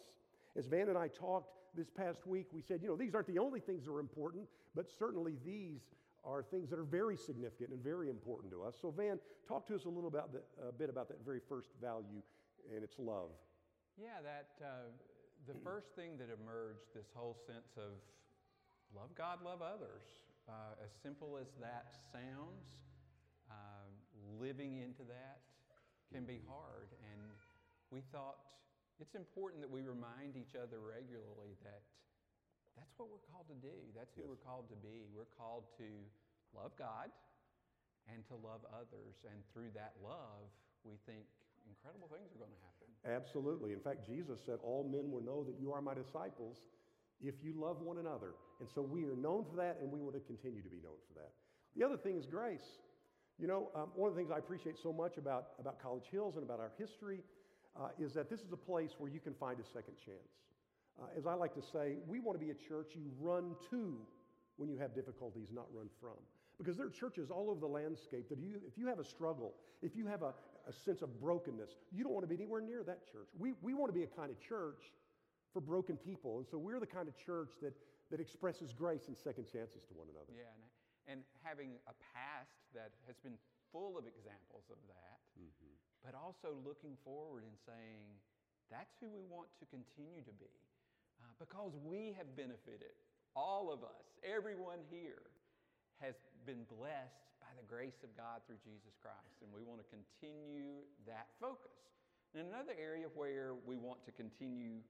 As 0.58 0.66
Van 0.66 0.90
and 0.90 0.98
I 0.98 1.08
talked 1.08 1.52
this 1.76 1.90
past 1.90 2.26
week, 2.26 2.48
we 2.52 2.62
said, 2.62 2.82
you 2.82 2.90
know, 2.90 2.96
these 2.96 3.14
aren't 3.16 3.28
the 3.28 3.40
only 3.40 3.60
things 3.60 3.86
that 3.86 3.92
are 3.92 4.00
important, 4.00 4.48
but 4.76 4.88
certainly 4.98 5.38
these 5.46 5.82
are 6.24 6.44
things 6.44 6.70
that 6.70 6.78
are 6.78 6.86
very 6.86 7.18
significant 7.18 7.72
and 7.72 7.84
very 7.84 8.10
important 8.10 8.52
to 8.52 8.64
us. 8.64 8.76
So, 8.82 8.92
Van, 8.92 9.20
talk 9.48 9.68
to 9.68 9.76
us 9.76 9.86
a 9.86 9.90
little 9.90 10.08
about 10.08 10.32
the, 10.32 10.42
a 10.68 10.72
bit 10.72 10.90
about 10.90 11.08
that 11.10 11.24
very 11.26 11.42
first 11.50 11.70
value, 11.82 12.22
and 12.74 12.84
it's 12.84 13.00
love. 13.00 13.30
Yeah, 13.98 14.22
that 14.24 14.50
uh, 14.64 14.90
the 15.48 15.58
first 15.64 15.88
thing 15.96 16.18
that 16.18 16.30
emerged, 16.30 16.94
this 16.94 17.08
whole 17.16 17.38
sense 17.48 17.74
of 17.78 17.98
love 18.96 19.10
God, 19.18 19.40
love 19.44 19.62
others. 19.62 20.06
Uh, 20.50 20.84
as 20.84 20.92
simple 21.02 21.38
as 21.40 21.48
that 21.62 21.94
sounds, 22.12 22.66
uh, 23.50 23.88
living 24.40 24.78
into 24.78 25.04
that 25.08 25.42
can 26.12 26.26
be 26.26 26.42
hard. 26.48 26.90
And 27.14 27.22
we 27.90 28.02
thought 28.12 28.38
it's 29.00 29.16
important 29.16 29.62
that 29.62 29.72
we 29.72 29.82
remind 29.82 30.38
each 30.38 30.56
other 30.56 30.78
regularly 30.80 31.58
that 31.64 31.82
that's 32.78 32.94
what 32.98 33.10
we're 33.10 33.24
called 33.32 33.48
to 33.50 33.60
do. 33.60 33.76
That's 33.96 34.14
who 34.16 34.22
Yes. 34.22 34.30
we're 34.30 34.44
called 34.46 34.70
to 34.70 34.76
be. 34.76 35.08
We're 35.14 35.30
called 35.38 35.66
to 35.78 35.90
love 36.54 36.76
God 36.78 37.12
and 38.08 38.26
to 38.28 38.36
love 38.36 38.66
others. 38.74 39.16
And 39.26 39.44
through 39.54 39.72
that 39.72 39.94
love, 40.02 40.50
we 40.84 40.98
think 41.06 41.26
incredible 41.68 42.08
things 42.10 42.32
are 42.34 42.40
going 42.40 42.52
to 42.52 42.64
happen. 42.66 42.88
Absolutely. 43.06 43.74
In 43.74 43.80
fact, 43.80 44.06
Jesus 44.06 44.42
said, 44.46 44.60
All 44.64 44.84
men 44.84 45.12
will 45.12 45.22
know 45.22 45.44
that 45.44 45.60
you 45.60 45.72
are 45.74 45.82
my 45.82 45.94
disciples 45.94 46.58
if 47.22 47.36
you 47.44 47.54
love 47.54 47.82
one 47.82 47.98
another. 47.98 48.34
And 48.60 48.70
so 48.70 48.82
we 48.82 49.06
are 49.06 49.16
known 49.16 49.46
for 49.46 49.56
that, 49.58 49.78
and 49.82 49.92
we 49.92 50.00
want 50.00 50.16
to 50.16 50.22
continue 50.22 50.62
to 50.62 50.70
be 50.70 50.82
known 50.82 50.98
for 51.08 51.14
that. 51.20 51.32
The 51.76 51.84
other 51.84 51.98
thing 51.98 52.18
is 52.18 52.26
grace. 52.26 52.80
You 53.38 53.48
know, 53.48 53.70
um, 53.74 53.90
one 53.96 54.10
of 54.10 54.16
the 54.16 54.22
things 54.22 54.32
I 54.32 54.38
appreciate 54.38 54.78
so 54.78 54.94
much 54.94 55.18
about, 55.18 55.54
about 55.60 55.82
College 55.82 56.06
Hills 56.12 56.36
and 56.36 56.44
about 56.44 56.60
our 56.60 56.72
history 56.78 57.24
uh, 57.80 57.90
is 57.98 58.14
that 58.14 58.30
this 58.30 58.42
is 58.42 58.52
a 58.52 58.58
place 58.58 58.92
where 59.00 59.10
you 59.10 59.20
can 59.20 59.34
find 59.34 59.60
a 59.60 59.64
second 59.74 59.96
chance. 60.04 60.30
Uh, 61.00 61.06
as 61.18 61.26
I 61.26 61.34
like 61.34 61.54
to 61.56 61.62
say, 61.62 61.96
we 62.08 62.20
want 62.20 62.40
to 62.40 62.44
be 62.44 62.52
a 62.52 62.56
church 62.56 62.94
you 62.96 63.12
run 63.20 63.56
to 63.70 63.98
when 64.58 64.70
you 64.70 64.78
have 64.78 64.94
difficulties, 64.94 65.48
not 65.52 65.66
run 65.74 65.90
from. 66.00 66.18
Because 66.58 66.78
there 66.78 66.86
are 66.86 66.92
churches 66.92 67.32
all 67.32 67.50
over 67.50 67.60
the 67.60 67.68
landscape 67.68 68.30
that 68.30 68.38
you, 68.38 68.62
if 68.68 68.78
you 68.78 68.88
have 68.88 69.00
a 69.00 69.04
struggle, 69.04 69.56
if 69.82 69.96
you 69.96 70.06
have 70.06 70.22
a, 70.22 70.34
a 70.68 70.74
sense 70.74 71.02
of 71.02 71.20
brokenness, 71.20 71.72
you 71.92 72.04
don't 72.04 72.14
want 72.14 72.24
to 72.24 72.30
be 72.30 72.36
anywhere 72.36 72.62
near 72.62 72.84
that 72.84 73.02
church. 73.12 73.28
We, 73.40 73.54
we 73.62 73.74
want 73.74 73.92
to 73.92 73.98
be 73.98 74.04
a 74.04 74.14
kind 74.14 74.30
of 74.30 74.38
church 74.40 74.94
for 75.54 75.60
broken 75.60 75.98
people. 75.98 76.38
And 76.38 76.46
so 76.46 76.58
we're 76.58 76.80
the 76.80 76.86
kind 76.86 77.08
of 77.08 77.18
church 77.18 77.50
that, 77.62 77.74
that 78.12 78.20
expresses 78.20 78.74
grace 78.74 79.08
and 79.08 79.18
second 79.18 79.50
chances 79.50 79.82
to 79.90 79.94
one 79.98 80.08
another. 80.14 80.30
Yeah, 80.30 80.54
and, 80.54 80.64
and 81.08 81.20
having 81.42 81.82
a 81.90 81.96
past 82.14 82.62
that 82.78 82.94
has 83.08 83.18
been 83.26 83.40
full 83.72 83.98
of 83.98 84.06
examples 84.06 84.70
of 84.70 84.78
that, 84.86 85.18
but 86.06 86.14
also 86.14 86.58
looking 86.66 86.98
forward 87.06 87.42
and 87.42 87.56
saying, 87.66 88.10
that's 88.70 88.96
who 89.00 89.08
we 89.10 89.24
want 89.30 89.48
to 89.60 89.66
continue 89.70 90.22
to 90.24 90.36
be. 90.38 90.52
Uh, 91.22 91.30
because 91.38 91.78
we 91.86 92.18
have 92.18 92.34
benefited, 92.34 92.98
all 93.38 93.70
of 93.70 93.86
us, 93.86 94.18
everyone 94.26 94.82
here, 94.90 95.30
has 96.02 96.18
been 96.50 96.66
blessed 96.66 97.30
by 97.38 97.54
the 97.54 97.66
grace 97.70 98.02
of 98.02 98.10
God 98.18 98.42
through 98.50 98.58
Jesus 98.66 98.98
Christ. 98.98 99.38
And 99.46 99.54
we 99.54 99.62
want 99.62 99.78
to 99.86 99.88
continue 99.94 100.82
that 101.06 101.30
focus. 101.38 101.78
And 102.34 102.50
another 102.50 102.74
area 102.74 103.06
where 103.14 103.54
we 103.70 103.78
want 103.78 104.02
to 104.10 104.12
continue 104.12 104.82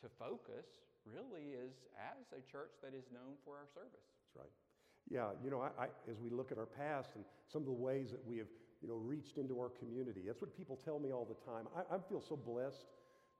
to 0.00 0.08
focus 0.16 0.64
really 1.04 1.52
is 1.52 1.76
as 2.00 2.24
a 2.32 2.40
church 2.48 2.72
that 2.80 2.96
is 2.96 3.04
known 3.12 3.36
for 3.44 3.60
our 3.60 3.68
service. 3.76 4.08
That's 4.32 4.48
right. 4.48 4.54
Yeah, 5.12 5.36
you 5.44 5.50
know, 5.50 5.60
I, 5.60 5.70
I, 5.76 5.86
as 6.10 6.18
we 6.18 6.30
look 6.30 6.50
at 6.50 6.58
our 6.58 6.66
past 6.66 7.10
and 7.14 7.24
some 7.52 7.62
of 7.62 7.66
the 7.68 7.78
ways 7.78 8.10
that 8.10 8.24
we 8.26 8.38
have, 8.38 8.50
you 8.82 8.88
know, 8.88 8.96
reached 8.96 9.38
into 9.38 9.60
our 9.60 9.70
community, 9.70 10.22
that's 10.26 10.40
what 10.40 10.56
people 10.56 10.80
tell 10.84 10.98
me 10.98 11.12
all 11.12 11.24
the 11.28 11.38
time. 11.46 11.68
I, 11.76 11.94
I 11.94 11.98
feel 12.08 12.20
so 12.20 12.34
blessed 12.34 12.86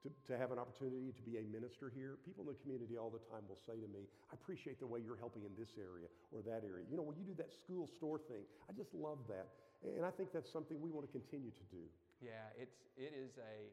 to, 0.07 0.31
to 0.31 0.39
have 0.39 0.55
an 0.55 0.59
opportunity 0.59 1.11
to 1.11 1.23
be 1.23 1.37
a 1.37 1.45
minister 1.51 1.91
here. 1.91 2.17
People 2.23 2.47
in 2.47 2.55
the 2.55 2.59
community 2.63 2.95
all 2.95 3.11
the 3.11 3.21
time 3.27 3.43
will 3.47 3.59
say 3.59 3.75
to 3.75 3.89
me, 3.91 4.07
I 4.31 4.39
appreciate 4.39 4.79
the 4.79 4.87
way 4.87 5.03
you're 5.03 5.19
helping 5.19 5.43
in 5.43 5.51
this 5.59 5.75
area 5.75 6.07
or 6.31 6.39
that 6.47 6.63
area. 6.63 6.87
You 6.87 6.95
know, 6.95 7.03
when 7.03 7.19
you 7.19 7.27
do 7.27 7.35
that 7.35 7.51
school 7.51 7.87
store 7.87 8.19
thing, 8.19 8.47
I 8.67 8.73
just 8.73 8.95
love 8.95 9.19
that. 9.27 9.51
And 9.83 10.07
I 10.07 10.11
think 10.11 10.31
that's 10.31 10.49
something 10.49 10.79
we 10.79 10.89
want 10.89 11.05
to 11.05 11.13
continue 11.13 11.51
to 11.51 11.65
do. 11.69 11.83
Yeah, 12.23 12.49
it's, 12.57 12.81
it, 12.97 13.13
is 13.13 13.37
a, 13.37 13.69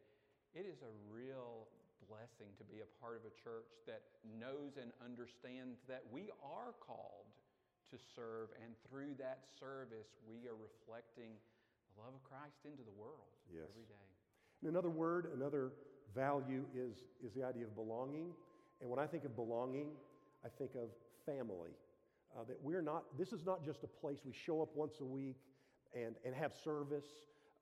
it 0.53 0.67
is 0.69 0.83
a 0.85 0.93
real 1.09 1.71
blessing 2.11 2.53
to 2.61 2.65
be 2.69 2.85
a 2.85 2.89
part 3.01 3.17
of 3.17 3.25
a 3.25 3.33
church 3.33 3.73
that 3.89 4.05
knows 4.37 4.77
and 4.77 4.93
understands 5.01 5.81
that 5.89 6.05
we 6.13 6.29
are 6.45 6.77
called 6.85 7.25
to 7.89 7.97
serve, 8.17 8.53
and 8.61 8.77
through 8.89 9.17
that 9.17 9.45
service, 9.61 10.09
we 10.29 10.49
are 10.49 10.57
reflecting 10.57 11.37
the 11.89 11.95
love 12.01 12.13
of 12.17 12.23
Christ 12.25 12.65
into 12.65 12.83
the 12.83 12.93
world 12.97 13.29
Yes. 13.49 13.69
every 13.71 13.85
day. 13.89 14.09
And 14.61 14.73
another 14.73 14.91
word, 14.91 15.33
another 15.37 15.73
value 16.15 16.65
is, 16.75 16.97
is 17.25 17.33
the 17.35 17.45
idea 17.45 17.65
of 17.65 17.75
belonging. 17.75 18.31
And 18.81 18.91
when 18.91 18.99
I 18.99 19.07
think 19.07 19.25
of 19.25 19.35
belonging, 19.37 19.89
I 20.45 20.49
think 20.59 20.73
of 20.75 20.91
family. 21.27 21.71
Uh, 22.37 22.43
that 22.49 22.59
we're 22.63 22.83
not, 22.83 23.05
this 23.17 23.33
is 23.33 23.45
not 23.47 23.65
just 23.65 23.85
a 23.85 23.87
place 23.87 24.19
we 24.25 24.33
show 24.33 24.61
up 24.61 24.69
once 24.75 24.95
a 25.01 25.05
week 25.05 25.37
and, 25.95 26.15
and 26.25 26.35
have 26.35 26.53
service. 26.65 27.07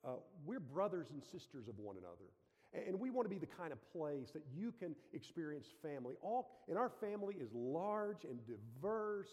Uh, 0.04 0.12
we're 0.46 0.60
brothers 0.60 1.08
and 1.10 1.22
sisters 1.22 1.68
of 1.68 1.78
one 1.78 1.96
another. 1.96 2.30
And, 2.74 2.98
we 2.98 3.10
want 3.10 3.26
to 3.26 3.30
be 3.30 3.38
the 3.38 3.54
kind 3.54 3.70
of 3.70 3.78
place 3.92 4.30
that 4.32 4.42
you 4.56 4.72
can 4.80 4.96
experience 5.12 5.66
family. 5.82 6.14
All, 6.22 6.50
and 6.68 6.78
our 6.78 6.90
family 7.00 7.34
is 7.38 7.50
large 7.52 8.24
and 8.24 8.38
diverse, 8.46 9.28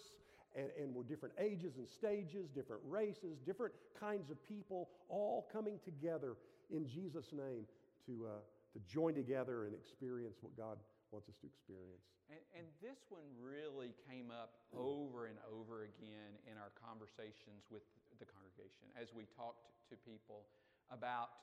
and, 0.57 0.67
and 0.77 0.93
we're 0.93 1.03
different 1.03 1.35
ages 1.39 1.77
and 1.77 1.87
stages, 1.87 2.49
different 2.53 2.81
races, 2.85 3.39
different 3.45 3.73
kinds 3.97 4.29
of 4.29 4.45
people, 4.45 4.89
all 5.07 5.47
coming 5.53 5.79
together 5.85 6.35
in 6.69 6.85
Jesus' 6.85 7.31
name 7.31 7.63
to, 8.05 8.27
uh, 8.27 8.39
to 8.73 8.79
join 8.85 9.15
together 9.15 9.65
and 9.65 9.73
experience 9.73 10.37
what 10.41 10.53
God 10.53 10.77
wants 11.09 11.29
us 11.29 11.37
to 11.41 11.47
experience. 11.49 12.05
And, 12.29 12.41
and 12.53 12.65
this 12.77 13.01
one 13.09 13.25
really 13.41 13.97
came 14.05 14.29
up 14.29 14.61
over 14.77 15.25
and 15.25 15.41
over 15.49 15.89
again 15.89 16.37
in 16.45 16.61
our 16.61 16.69
conversations 16.77 17.65
with 17.73 17.81
the 18.21 18.29
congregation 18.29 18.85
as 18.93 19.09
we 19.09 19.25
talked 19.33 19.65
to 19.89 19.97
people 19.97 20.45
about 20.93 21.33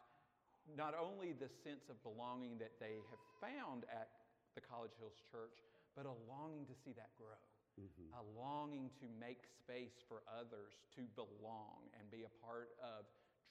not 0.75 0.95
only 0.95 1.35
the 1.35 1.51
sense 1.63 1.91
of 1.91 1.99
belonging 2.07 2.59
that 2.63 2.79
they 2.79 3.03
have 3.11 3.23
found 3.43 3.87
at 3.91 4.11
the 4.55 4.63
College 4.63 4.95
Hills 4.99 5.19
Church, 5.31 5.63
but 5.99 6.07
a 6.07 6.17
longing 6.27 6.67
to 6.67 6.75
see 6.75 6.95
that 6.95 7.11
grow. 7.19 7.39
Mm-hmm. 7.77 8.09
A 8.17 8.25
longing 8.39 8.89
to 9.03 9.07
make 9.21 9.45
space 9.47 10.01
for 10.09 10.25
others 10.33 10.81
to 10.97 11.05
belong 11.13 11.87
and 11.99 12.09
be 12.09 12.25
a 12.25 12.33
part 12.41 12.73
of 12.81 13.05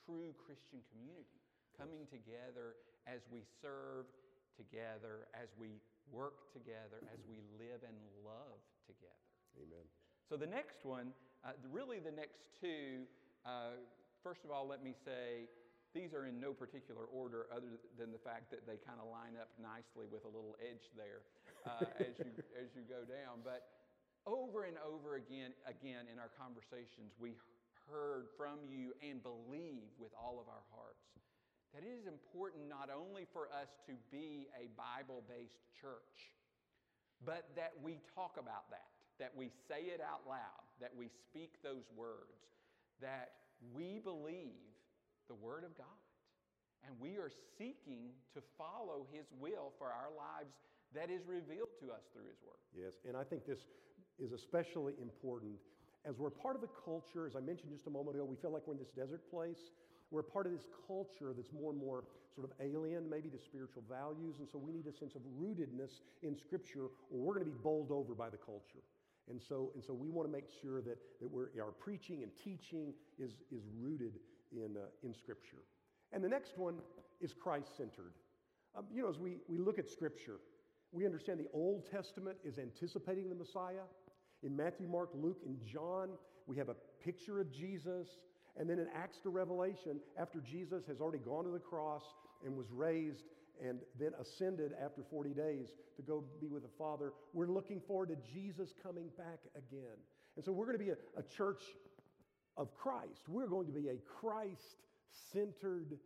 true 0.04 0.34
Christian 0.34 0.82
community, 0.92 1.40
coming 1.78 2.10
together 2.10 2.80
as 3.08 3.22
we 3.32 3.46
serve 3.62 4.06
together, 4.58 5.30
as 5.34 5.50
we 5.58 5.82
work 6.12 6.54
together, 6.54 7.02
as 7.14 7.22
we 7.30 7.42
live 7.58 7.82
and 7.86 7.98
love 8.26 8.62
together. 8.86 9.26
Amen. 9.58 9.86
So 10.30 10.38
the 10.38 10.50
next 10.50 10.86
one, 10.86 11.14
uh, 11.46 11.54
really 11.70 12.02
the 12.02 12.14
next 12.14 12.42
two, 12.62 13.06
uh, 13.46 13.78
first 14.26 14.42
of 14.44 14.50
all, 14.50 14.68
let 14.68 14.82
me 14.84 14.94
say 15.06 15.46
these 15.94 16.12
are 16.12 16.28
in 16.28 16.42
no 16.44 16.52
particular 16.52 17.08
order 17.08 17.48
other 17.56 17.80
than 17.96 18.12
the 18.12 18.20
fact 18.20 18.52
that 18.52 18.68
they 18.68 18.76
kind 18.84 19.00
of 19.00 19.08
line 19.08 19.40
up 19.40 19.54
nicely 19.62 20.12
with 20.12 20.28
a 20.28 20.32
little 20.32 20.60
edge 20.60 20.92
there 20.98 21.24
uh, 21.64 21.88
as, 22.04 22.20
you, 22.20 22.32
as 22.60 22.68
you 22.76 22.84
go 22.84 23.08
down. 23.08 23.40
But 23.46 23.64
over 24.28 24.68
and 24.68 24.76
over 24.84 25.16
again, 25.16 25.56
again 25.64 26.12
in 26.12 26.20
our 26.20 26.34
conversations, 26.36 27.16
we 27.16 27.38
heard 27.88 28.28
from 28.36 28.66
you 28.66 28.92
and 29.00 29.22
believe 29.22 29.94
with 30.02 30.12
all 30.18 30.42
of 30.42 30.50
our 30.50 30.66
hearts 30.74 31.15
that 31.76 31.84
it 31.84 31.92
is 31.92 32.08
important 32.08 32.72
not 32.72 32.88
only 32.88 33.28
for 33.36 33.52
us 33.52 33.68
to 33.84 34.00
be 34.08 34.48
a 34.56 34.72
Bible 34.80 35.28
based 35.28 35.60
church, 35.76 36.32
but 37.20 37.52
that 37.60 37.76
we 37.84 38.00
talk 38.16 38.40
about 38.40 38.72
that, 38.72 38.88
that 39.20 39.36
we 39.36 39.52
say 39.68 39.92
it 39.92 40.00
out 40.00 40.24
loud, 40.24 40.64
that 40.80 40.96
we 40.96 41.12
speak 41.12 41.60
those 41.60 41.84
words, 41.92 42.48
that 43.04 43.52
we 43.76 44.00
believe 44.00 44.72
the 45.28 45.36
Word 45.36 45.68
of 45.68 45.76
God. 45.78 46.00
And 46.88 46.96
we 47.00 47.18
are 47.18 47.32
seeking 47.58 48.16
to 48.36 48.40
follow 48.58 49.08
His 49.12 49.26
will 49.36 49.74
for 49.78 49.92
our 49.92 50.16
lives 50.16 50.56
that 50.94 51.10
is 51.10 51.28
revealed 51.28 51.76
to 51.84 51.92
us 51.92 52.08
through 52.14 52.30
His 52.32 52.40
Word. 52.40 52.62
Yes, 52.72 53.04
and 53.04 53.18
I 53.18 53.24
think 53.24 53.44
this 53.44 53.68
is 54.16 54.32
especially 54.32 54.94
important 55.02 55.60
as 56.06 56.20
we're 56.20 56.30
part 56.30 56.56
of 56.56 56.62
a 56.62 56.70
culture, 56.86 57.26
as 57.26 57.36
I 57.36 57.42
mentioned 57.42 57.72
just 57.74 57.88
a 57.88 57.90
moment 57.90 58.16
ago, 58.16 58.24
we 58.24 58.38
feel 58.38 58.54
like 58.54 58.62
we're 58.68 58.78
in 58.78 58.80
this 58.80 58.94
desert 58.96 59.26
place. 59.32 59.74
We're 60.16 60.24
part 60.24 60.46
of 60.46 60.54
this 60.54 60.66
culture 60.88 61.34
that's 61.36 61.52
more 61.52 61.72
and 61.72 61.80
more 61.80 62.06
sort 62.34 62.50
of 62.50 62.54
alien, 62.66 63.10
maybe 63.10 63.28
to 63.28 63.38
spiritual 63.38 63.84
values, 63.90 64.40
and 64.40 64.48
so 64.50 64.58
we 64.58 64.72
need 64.72 64.88
a 64.88 64.94
sense 64.94 65.14
of 65.14 65.22
rootedness 65.38 66.00
in 66.24 66.38
Scripture, 66.38 66.86
or 67.12 67.20
we're 67.20 67.34
going 67.34 67.46
to 67.46 67.52
be 67.52 67.60
bowled 67.62 67.92
over 67.92 68.16
by 68.16 68.30
the 68.30 68.38
culture. 68.38 68.80
And 69.30 69.42
so, 69.42 69.72
and 69.76 69.84
so 69.84 69.94
we 69.94 70.10
want 70.10 70.26
to 70.26 70.32
make 70.32 70.46
sure 70.62 70.82
that, 70.84 70.98
that 71.20 71.30
we're, 71.30 71.48
our 71.62 71.72
preaching 71.72 72.24
and 72.24 72.32
teaching 72.42 72.94
is, 73.20 73.32
is 73.52 73.64
rooted 73.78 74.14
in, 74.54 74.78
uh, 74.78 74.86
in 75.04 75.14
Scripture. 75.14 75.64
And 76.14 76.24
the 76.24 76.30
next 76.30 76.58
one 76.58 76.76
is 77.20 77.34
Christ 77.34 77.76
centered. 77.76 78.14
Um, 78.78 78.86
you 78.94 79.02
know, 79.02 79.10
as 79.10 79.20
we, 79.20 79.40
we 79.50 79.58
look 79.58 79.80
at 79.80 79.90
Scripture, 79.90 80.40
we 80.94 81.06
understand 81.06 81.40
the 81.40 81.50
Old 81.54 81.92
Testament 81.92 82.38
is 82.46 82.58
anticipating 82.58 83.28
the 83.28 83.36
Messiah. 83.36 83.84
In 84.44 84.56
Matthew, 84.56 84.88
Mark, 84.88 85.10
Luke, 85.14 85.42
and 85.46 85.58
John, 85.66 86.12
we 86.48 86.56
have 86.56 86.70
a 86.70 86.76
picture 87.04 87.42
of 87.42 87.52
Jesus. 87.52 88.08
And 88.58 88.70
then 88.70 88.80
in 88.80 88.88
Acts 88.96 89.20
to 89.24 89.30
Revelation, 89.30 90.00
after 90.18 90.40
Jesus 90.40 90.86
has 90.88 91.02
already 91.02 91.20
gone 91.20 91.44
to 91.44 91.52
the 91.52 91.60
cross 91.60 92.04
and 92.46 92.56
was 92.56 92.72
raised 92.72 93.24
and 93.64 93.80
then 94.00 94.12
ascended 94.20 94.72
after 94.84 95.02
40 95.10 95.32
days 95.32 95.72
to 95.98 96.02
go 96.02 96.24
be 96.40 96.48
with 96.48 96.64
the 96.64 96.70
Father, 96.78 97.14
we're 97.34 97.48
looking 97.48 97.82
forward 97.82 98.10
to 98.10 98.18
Jesus 98.34 98.74
coming 98.82 99.10
back 99.18 99.40
again. 99.56 99.98
And 100.36 100.44
so 100.44 100.52
we're 100.52 100.66
going 100.66 100.78
to 100.78 100.84
be 100.84 100.92
a, 100.92 100.98
a 101.18 101.24
church 101.24 101.64
of 102.58 102.74
Christ. 102.74 103.28
We're 103.28 103.48
going 103.48 103.68
to 103.68 103.74
be 103.74 103.90
a 103.90 103.98
Christ 104.20 104.84
centered 105.34 105.98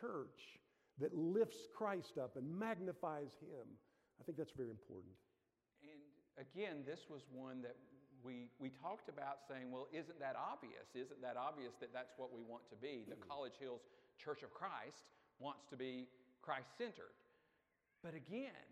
church 0.00 0.60
that 0.98 1.14
lifts 1.14 1.68
Christ 1.76 2.18
up 2.18 2.36
and 2.36 2.58
magnifies 2.58 3.32
Him. 3.40 3.66
I 4.20 4.24
think 4.24 4.38
that's 4.38 4.52
very 4.56 4.70
important. 4.70 5.12
And 5.82 6.46
again, 6.46 6.84
this 6.86 7.00
was 7.10 7.22
one 7.32 7.62
that 7.62 7.76
we, 8.24 8.50
we 8.58 8.70
talked 8.70 9.08
about 9.08 9.42
saying, 9.48 9.70
well, 9.70 9.88
isn't 9.92 10.18
that 10.20 10.36
obvious? 10.38 10.94
Isn't 10.94 11.20
that 11.22 11.36
obvious 11.36 11.74
that 11.80 11.92
that's 11.92 12.14
what 12.16 12.32
we 12.32 12.42
want 12.42 12.62
to 12.70 12.76
be? 12.76 13.04
The 13.08 13.14
mm-hmm. 13.14 13.28
College 13.28 13.58
Hills 13.60 13.82
Church 14.18 14.42
of 14.42 14.54
Christ 14.54 15.10
wants 15.38 15.66
to 15.70 15.76
be 15.76 16.06
Christ 16.40 16.78
centered. 16.78 17.14
But 18.02 18.14
again, 18.14 18.66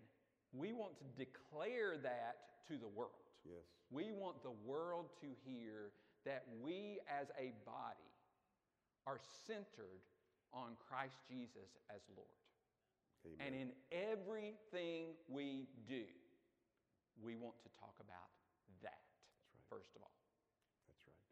we 0.52 0.72
want 0.72 0.98
to 0.98 1.06
declare 1.18 1.98
that 2.02 2.66
to 2.68 2.78
the 2.78 2.88
world. 2.88 3.26
Yes. 3.44 3.62
We 3.90 4.10
want 4.10 4.42
the 4.42 4.54
world 4.66 5.10
to 5.20 5.28
hear 5.44 5.90
that 6.26 6.44
we 6.62 6.98
as 7.08 7.28
a 7.38 7.52
body 7.64 8.10
are 9.06 9.18
centered 9.46 10.02
on 10.52 10.76
Christ 10.88 11.16
Jesus 11.28 11.78
as 11.94 12.02
Lord. 12.14 12.28
Amen. 13.26 13.38
And 13.46 13.52
in 13.54 13.70
everything 13.92 15.14
we 15.28 15.68
do, 15.88 16.04
we 17.22 17.36
want 17.36 17.54
to 17.62 17.68
talk 17.78 17.94
about 18.00 18.30
that. 18.82 19.09
First 19.70 19.94
of 19.94 20.02
all. 20.02 20.12
That's 20.90 21.00
right. 21.06 21.24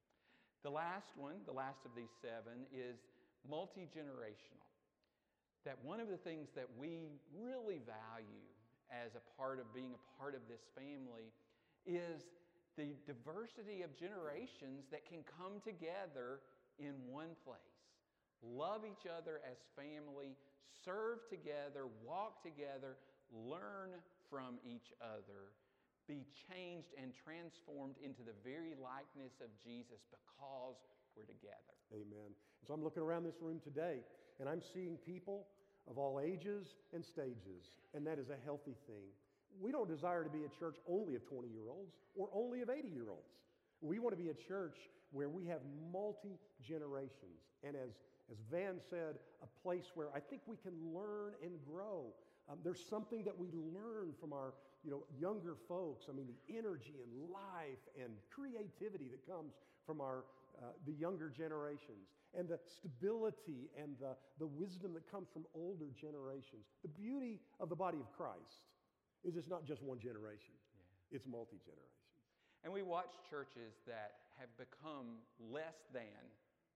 The 0.63 0.71
last 0.71 1.13
one, 1.19 1.43
the 1.45 1.53
last 1.53 1.83
of 1.85 1.93
these 1.99 2.15
seven, 2.23 2.65
is 2.71 3.03
multi 3.45 3.91
generational. 3.91 4.63
That 5.67 5.77
one 5.83 5.99
of 6.01 6.09
the 6.09 6.17
things 6.17 6.49
that 6.55 6.71
we 6.79 7.11
really 7.35 7.83
value 7.83 8.49
as 8.89 9.13
a 9.19 9.23
part 9.37 9.59
of 9.61 9.69
being 9.75 9.93
a 9.93 10.03
part 10.17 10.33
of 10.39 10.41
this 10.49 10.65
family 10.73 11.29
is 11.85 12.25
the 12.79 12.95
diversity 13.05 13.83
of 13.83 13.93
generations 13.99 14.87
that 14.95 15.05
can 15.05 15.27
come 15.27 15.61
together 15.61 16.41
in 16.79 16.95
one 17.11 17.35
place. 17.45 17.59
Love 18.41 18.87
each 18.87 19.05
other 19.11 19.43
as 19.43 19.59
family, 19.75 20.39
serve 20.87 21.27
together, 21.29 21.91
walk 22.07 22.41
together, 22.43 22.97
learn 23.35 23.91
from 24.31 24.63
each 24.65 24.95
other, 25.03 25.51
be 26.09 26.25
changed 26.49 26.89
and 26.97 27.13
transformed 27.13 28.01
into 28.01 28.25
the 28.25 28.33
very 28.41 28.73
likeness 28.81 29.37
of 29.45 29.53
Jesus 29.61 30.01
because 30.09 30.81
we're 31.13 31.29
together. 31.29 31.77
Amen. 31.93 32.33
So 32.67 32.73
I'm 32.73 32.83
looking 32.83 33.05
around 33.05 33.25
this 33.25 33.37
room 33.41 33.61
today 33.61 34.01
and 34.41 34.49
I'm 34.49 34.63
seeing 34.63 34.97
people 35.05 35.47
of 35.89 35.99
all 35.99 36.21
ages 36.21 36.77
and 36.93 37.05
stages, 37.05 37.73
and 37.95 38.07
that 38.07 38.19
is 38.19 38.29
a 38.31 38.37
healthy 38.45 38.77
thing. 38.87 39.09
We 39.61 39.73
don't 39.73 39.89
desire 39.89 40.25
to 40.25 40.31
be 40.31 40.45
a 40.45 40.59
church 40.59 40.77
only 40.89 41.15
of 41.15 41.25
20 41.29 41.49
year 41.49 41.69
olds 41.69 41.93
or 42.15 42.29
only 42.33 42.61
of 42.61 42.71
80 42.71 42.89
year 42.89 43.09
olds. 43.11 43.33
We 43.81 43.99
want 43.99 44.17
to 44.17 44.23
be 44.23 44.31
a 44.31 44.35
church 44.35 44.77
where 45.13 45.29
we 45.29 45.47
have 45.47 45.61
multi 45.93 46.39
generations. 46.63 47.41
And 47.65 47.75
as, 47.77 47.91
as 48.31 48.37
Van 48.51 48.77
said, 48.91 49.17
a 49.43 49.63
place 49.63 49.91
where 49.95 50.09
I 50.15 50.21
think 50.21 50.43
we 50.47 50.57
can 50.57 50.75
learn 50.95 51.33
and 51.43 51.53
grow. 51.67 52.13
Um, 52.51 52.59
there's 52.65 52.85
something 52.89 53.25
that 53.25 53.37
we 53.37 53.49
learn 53.53 54.13
from 54.21 54.33
our 54.33 54.55
you 54.85 54.91
know, 54.91 55.03
younger 55.19 55.57
folks. 55.69 56.07
I 56.09 56.13
mean, 56.13 56.27
the 56.27 56.57
energy 56.57 57.03
and 57.03 57.11
life 57.31 57.83
and 57.99 58.15
creativity 58.31 59.09
that 59.11 59.27
comes 59.27 59.55
from 59.87 60.01
our, 60.01 60.25
uh, 60.61 60.73
the 60.87 60.93
younger 60.93 61.29
generations 61.31 62.15
and 62.37 62.49
the 62.49 62.59
stability 62.59 63.71
and 63.81 63.97
the, 63.99 64.15
the 64.39 64.47
wisdom 64.47 64.93
that 64.95 65.11
comes 65.11 65.29
from 65.33 65.45
older 65.55 65.91
generations. 65.99 66.69
The 66.83 66.93
beauty 66.93 67.41
of 67.59 67.69
the 67.69 67.77
body 67.77 67.99
of 67.99 68.13
Christ 68.13 68.69
is 69.25 69.37
it's 69.37 69.49
not 69.49 69.65
just 69.67 69.83
one 69.83 69.99
generation, 69.99 70.55
yeah. 70.77 71.17
it's 71.17 71.27
multi 71.27 71.59
generations. 71.65 71.99
And 72.63 72.73
we 72.73 72.83
watch 72.83 73.11
churches 73.31 73.81
that 73.87 74.29
have 74.39 74.51
become 74.59 75.23
less 75.41 75.79
than 75.95 76.21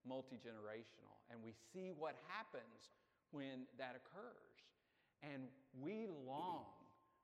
multi 0.07 0.35
generational, 0.35 1.15
and 1.31 1.39
we 1.43 1.53
see 1.71 1.91
what 1.95 2.15
happens 2.27 2.91
when 3.31 3.67
that 3.77 3.95
occurs. 3.95 4.51
And 5.23 5.47
we 5.79 6.07
long 6.27 6.67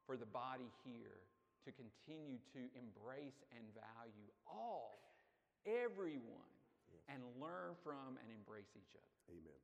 for 0.09 0.17
the 0.17 0.25
body 0.25 0.73
here 0.81 1.21
to 1.61 1.69
continue 1.69 2.41
to 2.49 2.65
embrace 2.73 3.45
and 3.53 3.61
value 3.77 4.25
all, 4.49 5.13
everyone, 5.69 6.49
yes. 6.89 7.05
and 7.13 7.21
learn 7.37 7.77
from 7.85 8.17
and 8.17 8.33
embrace 8.33 8.73
each 8.73 8.97
other. 8.97 9.13
Amen. 9.29 9.61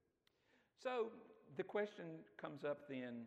So 0.77 1.09
the 1.57 1.65
question 1.65 2.21
comes 2.37 2.61
up 2.61 2.85
then 2.85 3.25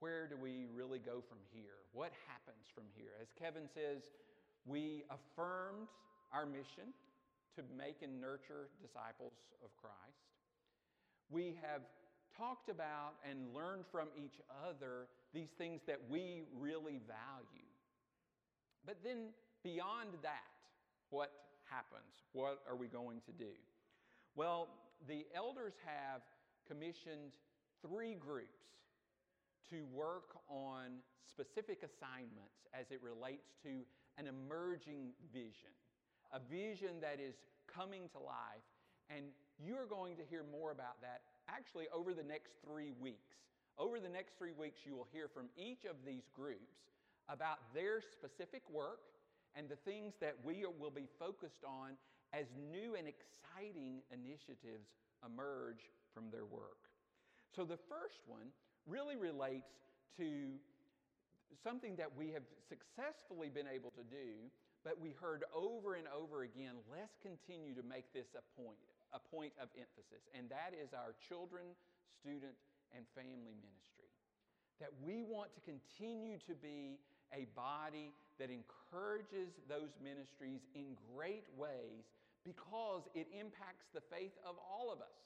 where 0.00 0.24
do 0.24 0.40
we 0.40 0.64
really 0.72 0.98
go 0.98 1.20
from 1.20 1.44
here? 1.52 1.84
What 1.92 2.12
happens 2.24 2.72
from 2.74 2.84
here? 2.96 3.20
As 3.20 3.28
Kevin 3.36 3.68
says, 3.68 4.00
we 4.64 5.04
affirmed 5.12 5.92
our 6.32 6.46
mission 6.48 6.96
to 7.56 7.60
make 7.76 8.00
and 8.00 8.16
nurture 8.16 8.72
disciples 8.80 9.36
of 9.60 9.76
Christ. 9.76 10.24
We 11.28 11.56
have 11.60 11.82
talked 12.32 12.70
about 12.70 13.20
and 13.28 13.52
learned 13.54 13.84
from 13.92 14.08
each 14.16 14.40
other 14.64 15.06
these 15.34 15.50
things 15.58 15.80
that 15.86 15.98
we 16.08 16.42
really 16.58 17.00
value. 17.06 17.68
But 18.86 18.98
then 19.02 19.34
beyond 19.62 20.10
that, 20.22 20.54
what 21.10 21.32
happens? 21.68 22.14
What 22.32 22.60
are 22.68 22.76
we 22.76 22.86
going 22.86 23.20
to 23.26 23.32
do? 23.32 23.52
Well, 24.36 24.68
the 25.08 25.26
elders 25.34 25.74
have 25.84 26.22
commissioned 26.66 27.32
three 27.82 28.14
groups 28.14 28.62
to 29.70 29.84
work 29.92 30.36
on 30.48 31.02
specific 31.28 31.82
assignments 31.82 32.68
as 32.78 32.90
it 32.90 33.00
relates 33.02 33.54
to 33.62 33.82
an 34.18 34.26
emerging 34.26 35.10
vision, 35.32 35.74
a 36.32 36.38
vision 36.38 37.00
that 37.00 37.18
is 37.20 37.34
coming 37.66 38.08
to 38.12 38.18
life. 38.18 38.64
And 39.10 39.26
you're 39.58 39.86
going 39.86 40.16
to 40.16 40.22
hear 40.28 40.44
more 40.50 40.70
about 40.70 41.00
that 41.02 41.22
actually 41.48 41.86
over 41.92 42.14
the 42.14 42.22
next 42.22 42.52
three 42.64 42.92
weeks. 43.00 43.36
Over 43.78 43.98
the 43.98 44.08
next 44.08 44.38
three 44.38 44.52
weeks, 44.52 44.80
you 44.86 44.94
will 44.94 45.08
hear 45.12 45.26
from 45.26 45.46
each 45.56 45.84
of 45.84 45.96
these 46.06 46.30
groups 46.34 46.78
about 47.28 47.58
their 47.74 48.00
specific 48.00 48.62
work 48.70 49.00
and 49.56 49.68
the 49.68 49.78
things 49.82 50.14
that 50.20 50.36
we 50.44 50.64
will 50.78 50.94
be 50.94 51.08
focused 51.18 51.64
on 51.66 51.98
as 52.32 52.46
new 52.70 52.94
and 52.94 53.06
exciting 53.06 54.02
initiatives 54.10 54.90
emerge 55.26 55.90
from 56.12 56.30
their 56.30 56.44
work. 56.46 56.90
So, 57.54 57.64
the 57.64 57.78
first 57.88 58.22
one 58.26 58.50
really 58.86 59.16
relates 59.16 59.70
to 60.18 60.58
something 61.62 61.96
that 61.96 62.10
we 62.14 62.30
have 62.30 62.42
successfully 62.68 63.48
been 63.48 63.70
able 63.70 63.90
to 63.94 64.02
do, 64.06 64.50
but 64.82 65.00
we 65.00 65.14
heard 65.18 65.46
over 65.54 65.94
and 65.94 66.06
over 66.10 66.42
again 66.42 66.74
let's 66.90 67.14
continue 67.22 67.74
to 67.74 67.82
make 67.86 68.10
this 68.12 68.34
a 68.34 68.44
point, 68.58 68.78
a 69.14 69.22
point 69.22 69.54
of 69.62 69.70
emphasis, 69.78 70.26
and 70.34 70.50
that 70.50 70.74
is 70.74 70.90
our 70.92 71.14
children, 71.26 71.62
student, 72.20 72.58
and 72.96 73.04
family 73.14 73.58
ministry. 73.58 74.08
That 74.80 74.90
we 75.02 75.22
want 75.22 75.54
to 75.54 75.60
continue 75.62 76.38
to 76.46 76.54
be 76.54 76.98
a 77.34 77.46
body 77.54 78.14
that 78.38 78.50
encourages 78.50 79.58
those 79.68 79.94
ministries 80.02 80.66
in 80.74 80.98
great 81.14 81.46
ways 81.58 82.06
because 82.46 83.06
it 83.14 83.26
impacts 83.30 83.86
the 83.94 84.02
faith 84.10 84.34
of 84.46 84.54
all 84.58 84.90
of 84.90 84.98
us. 85.00 85.18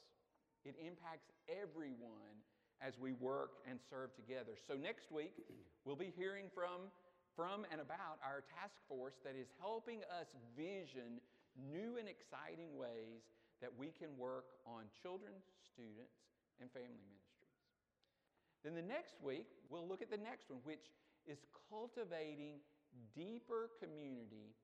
It 0.65 0.75
impacts 0.79 1.29
everyone 1.49 2.35
as 2.79 2.95
we 2.95 3.13
work 3.19 3.59
and 3.67 3.79
serve 3.91 4.15
together. 4.15 4.55
So 4.55 4.75
next 4.75 5.11
week, 5.11 5.35
we'll 5.85 5.99
be 5.99 6.13
hearing 6.15 6.47
from, 6.53 6.87
from 7.35 7.67
and 7.71 7.81
about 7.83 8.19
our 8.23 8.43
task 8.55 8.75
force 8.87 9.19
that 9.23 9.35
is 9.35 9.51
helping 9.59 9.99
us 10.07 10.31
vision 10.55 11.19
new 11.67 11.99
and 11.99 12.07
exciting 12.07 12.71
ways 12.79 13.27
that 13.59 13.71
we 13.75 13.91
can 13.91 14.15
work 14.15 14.55
on 14.63 14.87
children, 15.03 15.35
students, 15.75 16.15
and 16.63 16.71
family 16.71 17.03
ministries. 17.03 17.38
Then 18.63 18.75
the 18.75 18.83
next 18.83 19.15
week, 19.23 19.47
we'll 19.69 19.87
look 19.87 20.01
at 20.01 20.11
the 20.11 20.17
next 20.17 20.49
one, 20.49 20.59
which 20.63 20.91
is 21.25 21.39
cultivating 21.69 22.59
deeper 23.15 23.69
community 23.79 24.55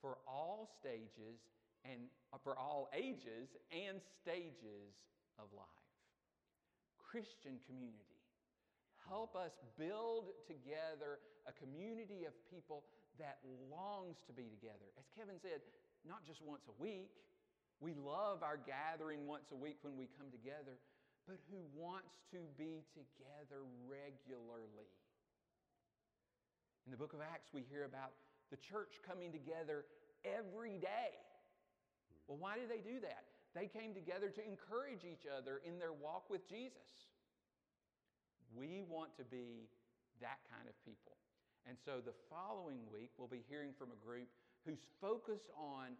for 0.00 0.18
all 0.26 0.70
stages 0.80 1.40
and 1.84 2.08
uh, 2.32 2.38
for 2.42 2.56
all 2.56 2.88
ages 2.94 3.58
and 3.70 4.00
stages 4.22 4.94
of 5.38 5.46
life. 5.52 5.66
Christian 6.98 7.60
community. 7.66 8.16
Help 9.08 9.36
us 9.36 9.52
build 9.76 10.32
together 10.46 11.18
a 11.44 11.52
community 11.52 12.24
of 12.24 12.32
people 12.48 12.84
that 13.18 13.38
longs 13.68 14.16
to 14.26 14.32
be 14.32 14.48
together. 14.48 14.88
As 14.96 15.04
Kevin 15.12 15.36
said, 15.42 15.60
not 16.06 16.24
just 16.26 16.42
once 16.42 16.66
a 16.70 16.76
week. 16.82 17.10
We 17.82 17.94
love 17.94 18.42
our 18.42 18.58
gathering 18.58 19.26
once 19.26 19.50
a 19.50 19.58
week 19.58 19.78
when 19.82 19.98
we 19.98 20.06
come 20.14 20.30
together, 20.30 20.78
but 21.26 21.38
who 21.50 21.62
wants 21.74 22.18
to 22.34 22.42
be 22.58 22.82
together 22.92 23.62
regularly. 23.86 24.90
In 26.86 26.90
the 26.90 26.98
book 26.98 27.12
of 27.12 27.20
Acts, 27.22 27.54
we 27.54 27.62
hear 27.70 27.84
about 27.84 28.10
the 28.50 28.58
church 28.58 28.98
coming 29.06 29.30
together 29.30 29.86
every 30.26 30.78
day. 30.78 31.14
Well, 32.26 32.38
why 32.38 32.58
do 32.58 32.66
they 32.66 32.82
do 32.82 32.98
that? 33.00 33.24
They 33.54 33.68
came 33.68 33.94
together 33.94 34.30
to 34.30 34.42
encourage 34.42 35.04
each 35.04 35.28
other 35.28 35.60
in 35.62 35.78
their 35.78 35.92
walk 35.92 36.30
with 36.30 36.48
Jesus. 36.48 37.10
We 38.56 38.82
want 38.88 39.14
to 39.16 39.24
be 39.24 39.68
that 40.20 40.40
kind 40.50 40.66
of 40.66 40.74
people. 40.84 41.16
And 41.68 41.76
so 41.78 42.02
the 42.02 42.16
following 42.26 42.82
week, 42.90 43.10
we'll 43.16 43.30
be 43.30 43.44
hearing 43.48 43.70
from 43.78 43.94
a 43.94 43.98
group 44.02 44.26
who's 44.66 44.82
focused 45.00 45.50
on 45.54 45.94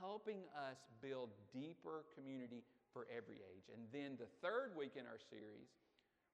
helping 0.00 0.44
us 0.52 0.76
build 1.00 1.30
deeper 1.52 2.04
community 2.12 2.64
for 2.92 3.06
every 3.10 3.42
age. 3.42 3.66
And 3.72 3.86
then 3.92 4.18
the 4.18 4.30
third 4.42 4.76
week 4.76 4.94
in 4.96 5.06
our 5.06 5.20
series, 5.30 5.70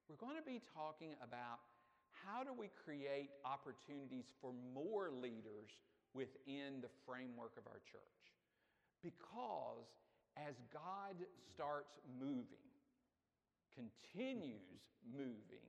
we're 0.08 0.20
going 0.20 0.36
to 0.36 0.44
be 0.44 0.60
talking 0.74 1.14
about 1.22 1.62
how 2.12 2.44
do 2.44 2.52
we 2.52 2.70
create 2.84 3.30
opportunities 3.44 4.30
for 4.40 4.52
more 4.74 5.10
leaders 5.10 5.72
within 6.14 6.80
the 6.82 6.92
framework 7.06 7.56
of 7.56 7.66
our 7.66 7.80
church? 7.88 8.22
Because 9.02 9.88
as 10.36 10.54
God 10.72 11.16
starts 11.52 11.98
moving, 12.20 12.68
continues 13.74 14.84
moving 15.02 15.66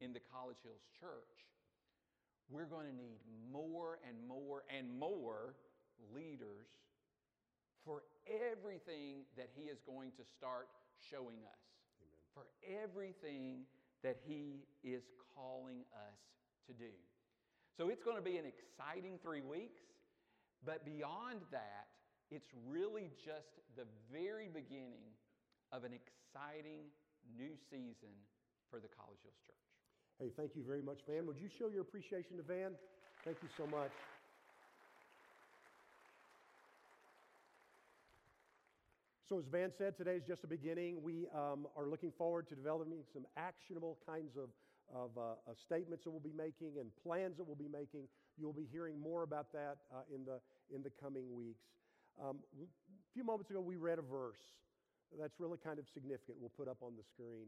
in 0.00 0.12
the 0.12 0.20
College 0.20 0.60
Hills 0.62 0.84
Church, 1.00 1.48
we're 2.50 2.68
going 2.68 2.86
to 2.86 2.94
need 2.94 3.18
more 3.52 3.98
and 4.06 4.16
more 4.28 4.64
and 4.70 4.86
more 4.98 5.54
leaders 6.14 6.68
for 7.84 8.02
everything 8.26 9.24
that 9.36 9.50
He 9.54 9.68
is 9.68 9.78
going 9.86 10.12
to 10.16 10.24
start 10.24 10.68
showing 11.10 11.44
us, 11.46 11.62
Amen. 12.00 12.20
for 12.34 12.44
everything 12.66 13.64
that 14.02 14.18
He 14.26 14.66
is 14.82 15.02
calling 15.34 15.84
us 15.94 16.20
to 16.66 16.72
do. 16.72 16.92
So 17.76 17.88
it's 17.88 18.02
going 18.02 18.16
to 18.16 18.22
be 18.22 18.36
an 18.36 18.44
exciting 18.44 19.18
three 19.22 19.40
weeks, 19.40 19.80
but 20.64 20.84
beyond 20.84 21.40
that, 21.50 21.88
it's 22.30 22.48
really 22.68 23.10
just 23.24 23.58
the 23.76 23.86
very 24.12 24.48
beginning 24.48 25.16
of 25.72 25.84
an 25.84 25.92
exciting 25.92 26.92
new 27.36 27.56
season 27.70 28.14
for 28.70 28.78
the 28.78 28.88
College 28.88 29.18
Hills 29.22 29.40
Church. 29.46 29.66
Hey, 30.20 30.30
thank 30.36 30.54
you 30.54 30.62
very 30.62 30.82
much, 30.82 31.00
Van. 31.08 31.26
Would 31.26 31.40
you 31.40 31.48
show 31.48 31.68
your 31.68 31.82
appreciation 31.82 32.36
to 32.36 32.42
Van? 32.42 32.72
Thank 33.24 33.38
you 33.42 33.48
so 33.56 33.66
much. 33.66 33.90
So, 39.30 39.38
as 39.38 39.46
Van 39.46 39.70
said, 39.78 39.96
today 39.96 40.16
is 40.16 40.24
just 40.26 40.42
a 40.42 40.48
beginning. 40.48 41.04
We 41.04 41.28
um, 41.32 41.68
are 41.76 41.86
looking 41.86 42.10
forward 42.10 42.48
to 42.48 42.56
developing 42.56 43.04
some 43.12 43.24
actionable 43.36 43.96
kinds 44.04 44.36
of, 44.36 44.48
of, 44.92 45.16
uh, 45.16 45.48
of, 45.48 45.56
statements 45.56 46.02
that 46.02 46.10
we'll 46.10 46.18
be 46.18 46.34
making 46.36 46.80
and 46.80 46.90
plans 47.04 47.36
that 47.36 47.44
we'll 47.44 47.54
be 47.54 47.68
making. 47.68 48.08
You'll 48.36 48.52
be 48.52 48.66
hearing 48.72 49.00
more 49.00 49.22
about 49.22 49.52
that 49.52 49.76
uh, 49.94 50.00
in, 50.12 50.24
the, 50.24 50.40
in 50.74 50.82
the 50.82 50.90
coming 51.00 51.32
weeks. 51.32 51.62
Um, 52.20 52.38
a 52.60 52.66
few 53.14 53.22
moments 53.22 53.52
ago, 53.52 53.60
we 53.60 53.76
read 53.76 54.00
a 54.00 54.02
verse 54.02 54.42
that's 55.16 55.38
really 55.38 55.58
kind 55.58 55.78
of 55.78 55.84
significant. 55.94 56.38
We'll 56.40 56.50
put 56.56 56.66
up 56.66 56.78
on 56.82 56.94
the 56.96 57.04
screen 57.04 57.46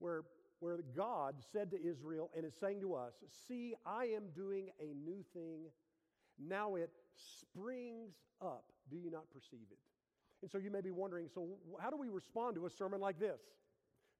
where, 0.00 0.22
where 0.58 0.78
God 0.96 1.36
said 1.52 1.70
to 1.70 1.76
Israel 1.80 2.28
and 2.36 2.44
is 2.44 2.54
saying 2.60 2.80
to 2.80 2.92
us, 2.96 3.12
See, 3.46 3.76
I 3.86 4.06
am 4.06 4.24
doing 4.34 4.70
a 4.80 4.92
new 4.94 5.24
thing. 5.32 5.66
Now 6.44 6.74
it 6.74 6.90
springs 7.14 8.14
up. 8.42 8.64
Do 8.90 8.96
you 8.96 9.12
not 9.12 9.30
perceive 9.32 9.68
it? 9.70 9.78
And 10.44 10.50
so 10.50 10.58
you 10.58 10.70
may 10.70 10.82
be 10.82 10.90
wondering 10.90 11.26
so, 11.34 11.48
how 11.80 11.88
do 11.88 11.96
we 11.96 12.10
respond 12.10 12.56
to 12.56 12.66
a 12.66 12.70
sermon 12.70 13.00
like 13.00 13.18
this? 13.18 13.40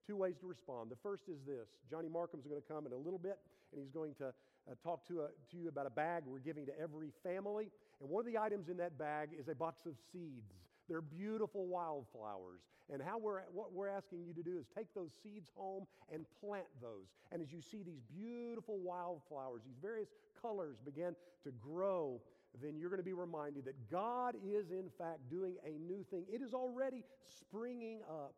Two 0.07 0.17
ways 0.17 0.37
to 0.41 0.47
respond. 0.47 0.91
The 0.91 0.97
first 1.03 1.25
is 1.29 1.37
this 1.47 1.69
Johnny 1.91 2.09
Markham's 2.09 2.47
going 2.47 2.63
to 2.63 2.67
come 2.67 2.87
in 2.87 2.93
a 2.93 2.97
little 2.97 3.19
bit, 3.19 3.37
and 3.71 3.83
he's 3.83 3.91
going 3.91 4.15
to 4.15 4.29
uh, 4.29 4.75
talk 4.83 5.07
to, 5.09 5.21
a, 5.21 5.27
to 5.51 5.59
you 5.59 5.69
about 5.69 5.87
a 5.87 5.91
bag 5.91 6.23
we're 6.27 6.39
giving 6.39 6.65
to 6.65 6.73
every 6.81 7.11
family. 7.23 7.69
And 8.01 8.09
one 8.09 8.27
of 8.27 8.33
the 8.33 8.39
items 8.39 8.71
in 8.71 8.79
that 8.79 8.99
bag 8.99 9.37
is 9.39 9.49
a 9.49 9.55
box 9.55 9.85
of 9.85 9.97
seeds. 10.13 10.55
They're 10.89 11.03
beautiful 11.03 11.67
wildflowers. 11.67 12.63
And 12.91 13.03
how 13.03 13.19
we're, 13.19 13.43
what 13.53 13.75
we're 13.75 13.89
asking 13.89 14.25
you 14.25 14.33
to 14.33 14.43
do 14.43 14.57
is 14.59 14.65
take 14.75 14.95
those 14.95 15.11
seeds 15.23 15.51
home 15.55 15.85
and 16.11 16.25
plant 16.41 16.65
those. 16.81 17.13
And 17.33 17.43
as 17.43 17.53
you 17.53 17.61
see 17.61 17.83
these 17.83 18.01
beautiful 18.09 18.79
wildflowers, 18.79 19.61
these 19.67 19.77
various 19.83 20.09
colors 20.41 20.79
begin 20.83 21.15
to 21.45 21.51
grow 21.51 22.23
then 22.63 22.79
you're 22.79 22.91
going 22.91 23.03
to 23.03 23.07
be 23.07 23.13
reminded 23.13 23.65
that 23.65 23.91
God 23.91 24.37
is, 24.47 24.71
in 24.71 24.91
fact, 24.99 25.29
doing 25.31 25.57
a 25.67 25.79
new 25.79 26.05
thing. 26.11 26.25
It 26.33 26.43
is 26.43 26.55
already 26.55 27.05
springing 27.27 28.01
up. 28.09 28.35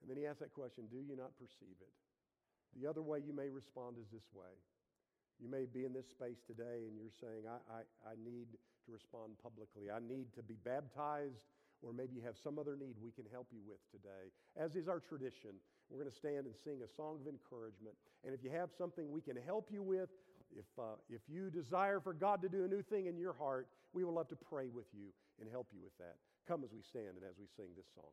And 0.00 0.10
then 0.10 0.16
he 0.16 0.26
asks 0.26 0.40
that 0.40 0.52
question 0.52 0.84
Do 0.90 0.98
you 0.98 1.16
not 1.16 1.36
perceive 1.38 1.76
it? 1.80 1.92
The 2.78 2.88
other 2.88 3.02
way 3.02 3.22
you 3.24 3.32
may 3.32 3.48
respond 3.48 3.96
is 3.98 4.06
this 4.12 4.26
way. 4.34 4.50
You 5.42 5.50
may 5.50 5.66
be 5.66 5.84
in 5.84 5.92
this 5.92 6.06
space 6.10 6.42
today 6.46 6.86
and 6.86 6.94
you're 6.94 7.14
saying, 7.20 7.46
I, 7.46 7.58
I, 7.82 8.12
I 8.12 8.14
need 8.22 8.54
to 8.86 8.92
respond 8.92 9.34
publicly. 9.42 9.90
I 9.90 9.98
need 9.98 10.30
to 10.34 10.42
be 10.42 10.54
baptized, 10.62 11.42
or 11.82 11.92
maybe 11.92 12.14
you 12.14 12.22
have 12.22 12.38
some 12.38 12.58
other 12.58 12.76
need 12.76 12.94
we 13.02 13.10
can 13.10 13.26
help 13.32 13.48
you 13.50 13.58
with 13.66 13.82
today. 13.90 14.30
As 14.56 14.76
is 14.76 14.86
our 14.86 15.00
tradition, 15.00 15.58
we're 15.90 15.98
going 15.98 16.10
to 16.10 16.16
stand 16.16 16.46
and 16.46 16.54
sing 16.54 16.80
a 16.84 16.90
song 16.90 17.18
of 17.20 17.26
encouragement. 17.26 17.96
And 18.24 18.34
if 18.34 18.42
you 18.42 18.50
have 18.50 18.70
something 18.76 19.10
we 19.10 19.20
can 19.20 19.36
help 19.36 19.68
you 19.72 19.82
with, 19.82 20.08
if, 20.56 20.66
uh, 20.78 20.96
if 21.08 21.20
you 21.28 21.50
desire 21.50 22.00
for 22.00 22.12
God 22.12 22.42
to 22.42 22.48
do 22.48 22.64
a 22.64 22.68
new 22.68 22.82
thing 22.82 23.06
in 23.06 23.18
your 23.18 23.34
heart, 23.34 23.68
we 23.92 24.04
would 24.04 24.14
love 24.14 24.28
to 24.28 24.36
pray 24.36 24.68
with 24.68 24.86
you 24.92 25.12
and 25.40 25.50
help 25.50 25.68
you 25.72 25.80
with 25.82 25.96
that. 25.98 26.16
Come 26.46 26.64
as 26.64 26.72
we 26.72 26.82
stand 26.82 27.16
and 27.16 27.24
as 27.24 27.36
we 27.38 27.46
sing 27.56 27.68
this 27.76 27.86
song. 27.94 28.12